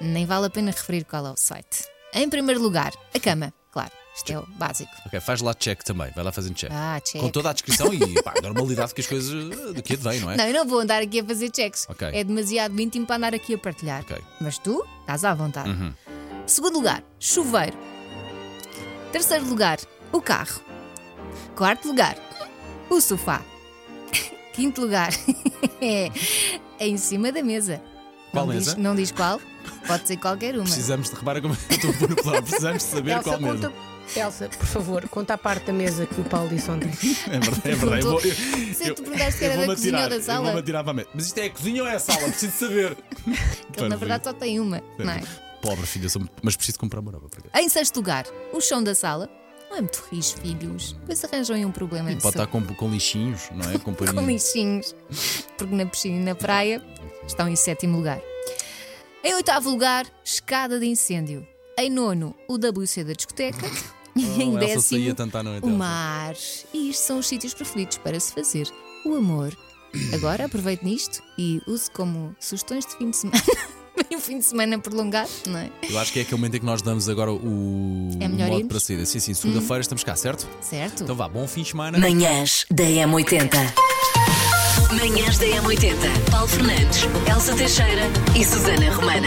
Nem 0.00 0.24
vale 0.24 0.46
a 0.46 0.50
pena 0.50 0.70
referir 0.70 1.04
qual 1.04 1.26
é 1.26 1.30
o 1.30 1.36
site. 1.36 1.84
Em 2.14 2.28
primeiro 2.30 2.62
lugar, 2.62 2.92
a 3.14 3.20
cama. 3.20 3.52
Claro, 3.70 3.90
isto 4.18 4.32
é 4.32 4.38
o 4.38 4.46
básico. 4.58 4.90
Ok, 5.06 5.20
faz 5.20 5.40
lá 5.40 5.54
check 5.54 5.82
também. 5.84 6.10
Vai 6.10 6.24
lá 6.24 6.32
fazendo 6.32 6.54
check. 6.54 6.70
Ah, 6.72 7.00
check. 7.00 7.20
Com 7.20 7.30
toda 7.30 7.50
a 7.50 7.52
descrição 7.52 7.94
e 7.94 8.20
pá, 8.20 8.34
a 8.36 8.42
normalidade 8.42 8.92
que 8.92 9.00
as 9.00 9.06
coisas 9.06 9.32
eh, 9.32 9.72
daqui 9.74 9.94
advém, 9.94 10.18
não 10.18 10.32
é? 10.32 10.36
Não, 10.36 10.44
eu 10.44 10.54
não 10.54 10.66
vou 10.66 10.80
andar 10.80 11.00
aqui 11.00 11.20
a 11.20 11.24
fazer 11.24 11.50
checks. 11.54 11.86
Ok. 11.88 12.08
É 12.12 12.24
demasiado 12.24 12.78
íntimo 12.80 13.06
para 13.06 13.16
andar 13.16 13.34
aqui 13.34 13.54
a 13.54 13.58
partilhar. 13.58 14.04
Mas 14.40 14.58
tu 14.58 14.84
estás 15.00 15.24
à 15.24 15.32
vontade. 15.34 15.70
Uhum. 15.70 15.94
Segundo 16.46 16.74
lugar, 16.74 17.04
chuveiro. 17.20 17.76
Terceiro 19.12 19.44
lugar, 19.46 19.78
o 20.10 20.20
carro. 20.20 20.60
Quarto 21.54 21.86
lugar, 21.86 22.16
o 22.90 23.00
sofá. 23.00 23.40
Quinto 24.52 24.80
lugar, 24.80 25.12
é 25.80 26.10
em 26.80 26.96
cima 26.96 27.30
da 27.30 27.42
mesa. 27.42 27.80
Qual 28.32 28.46
não 28.46 28.54
mesa? 28.54 28.74
Diz, 28.74 28.82
não 28.82 28.96
diz 28.96 29.12
qual, 29.12 29.40
pode 29.86 30.08
ser 30.08 30.16
qualquer 30.16 30.56
uma. 30.56 30.64
Precisamos 30.64 31.08
de, 31.08 31.14
repara 31.16 31.40
como 31.40 31.54
eu 31.54 31.76
estou 31.76 31.90
a 31.90 32.22
plano, 32.22 32.42
precisamos 32.42 32.82
de 32.82 32.88
saber 32.88 33.12
Elsa, 33.12 33.22
qual 33.22 33.40
mesmo. 33.40 33.72
Elsa, 34.16 34.48
por 34.48 34.66
favor, 34.66 35.08
conta 35.08 35.34
a 35.34 35.38
parte 35.38 35.66
da 35.66 35.72
mesa 35.72 36.06
que 36.06 36.20
o 36.20 36.24
Paulo 36.24 36.48
disse 36.48 36.70
ontem. 36.70 36.90
É 37.28 37.38
verdade, 37.38 37.60
é 37.70 37.74
verdade. 37.74 38.02
Eu 38.04 38.10
vou, 38.10 38.20
eu, 38.20 38.74
Se 38.74 38.88
eu- 38.88 38.94
tu 38.94 39.02
perguntaste 39.02 39.38
que 39.38 39.44
era 39.44 39.56
da 39.58 39.66
cozinha 39.66 40.02
ou 40.04 40.08
da 40.08 40.16
Eu 40.16 40.22
sala. 40.22 40.44
vou-me 40.44 40.60
atirar 40.60 40.82
para 40.84 40.90
a 40.90 40.94
mesa. 40.94 41.08
Mas 41.14 41.26
isto 41.26 41.38
é 41.38 41.44
a 41.46 41.50
cozinha 41.50 41.82
ou 41.82 41.88
é 41.88 41.94
a 41.94 41.98
sala? 41.98 42.20
Preciso 42.28 42.52
saber. 42.52 42.96
Que 43.72 43.80
ele, 43.80 43.88
na 43.90 43.96
verdade 43.96 44.24
só 44.24 44.32
tem 44.32 44.58
uma, 44.60 44.82
não 44.98 45.10
é? 45.12 45.22
Pobre 45.60 45.86
filha, 45.86 46.08
mas 46.42 46.56
preciso 46.56 46.78
comprar 46.78 47.00
uma 47.00 47.12
nova. 47.12 47.28
Em 47.54 47.68
sexto 47.68 47.96
lugar, 47.96 48.24
o 48.52 48.60
chão 48.60 48.82
da 48.82 48.94
sala. 48.94 49.28
Não 49.70 49.76
é 49.76 49.80
muito 49.82 50.02
rijo, 50.10 50.34
filhos. 50.40 50.92
Depois 51.00 51.22
arranjam 51.24 51.54
aí 51.54 51.64
um 51.66 51.70
problema 51.70 52.10
E 52.10 52.14
de 52.14 52.22
pode 52.22 52.36
estar 52.36 52.46
com, 52.46 52.62
com 52.62 52.88
lixinhos, 52.90 53.50
não 53.52 53.70
é? 53.70 53.76
Com 53.78 53.92
com 53.94 54.26
lixinhos. 54.26 54.96
Porque 55.58 55.74
na 55.74 55.84
piscina 55.84 56.16
e 56.16 56.20
na 56.24 56.34
praia 56.34 56.82
estão 57.26 57.46
em 57.46 57.54
sétimo 57.54 57.98
lugar. 57.98 58.18
Em 59.22 59.34
oitavo 59.34 59.68
lugar, 59.68 60.06
escada 60.24 60.80
de 60.80 60.86
incêndio. 60.86 61.46
Em 61.78 61.90
nono, 61.90 62.34
o 62.48 62.54
WC 62.56 63.04
da 63.04 63.12
discoteca. 63.12 63.68
E 64.38 64.42
em 64.42 64.54
Elsa 64.56 64.80
saía 64.88 65.14
décimo, 65.14 65.42
noite, 65.44 65.64
o 65.66 65.70
mar. 65.70 66.34
E 66.74 66.90
isto 66.90 67.02
são 67.06 67.18
os 67.18 67.26
sítios 67.26 67.54
preferidos 67.54 67.98
para 67.98 68.18
se 68.18 68.32
fazer 68.32 68.68
o 69.04 69.14
amor. 69.14 69.56
Agora 70.12 70.44
aproveite 70.46 70.84
nisto 70.84 71.22
e 71.38 71.60
use 71.66 71.90
como 71.90 72.34
sugestões 72.40 72.84
de 72.84 72.96
fim 72.96 73.10
de 73.10 73.16
semana. 73.16 73.42
E 74.10 74.14
um 74.14 74.20
fim 74.20 74.38
de 74.38 74.44
semana 74.44 74.78
prolongado, 74.78 75.28
não 75.48 75.58
é? 75.58 75.70
Eu 75.90 75.98
acho 75.98 76.12
que 76.12 76.20
é 76.20 76.22
aquele 76.22 76.36
momento 76.36 76.54
em 76.54 76.60
que 76.60 76.64
nós 76.64 76.80
damos 76.80 77.08
agora 77.08 77.32
o 77.32 78.08
É 78.20 78.28
melhor 78.28 78.46
modo 78.46 78.58
irmos? 78.60 78.68
para 78.68 78.78
saída. 78.80 79.04
Sim, 79.04 79.18
sim, 79.18 79.34
segunda-feira 79.34 79.80
estamos 79.80 80.04
cá, 80.04 80.14
certo? 80.14 80.48
Certo. 80.60 81.02
Então 81.02 81.16
vá, 81.16 81.28
bom 81.28 81.48
fim 81.48 81.62
de 81.62 81.70
semana. 81.70 81.98
Manhãs 81.98 82.64
da 82.70 82.84
M80. 82.84 83.50
Manhãs 84.92 85.38
da 85.38 85.46
M80. 85.46 86.30
Paulo 86.30 86.46
Fernandes, 86.48 87.00
Elsa 87.28 87.54
Teixeira 87.56 88.04
e 88.38 88.44
Susana 88.44 88.94
Romana. 88.94 89.26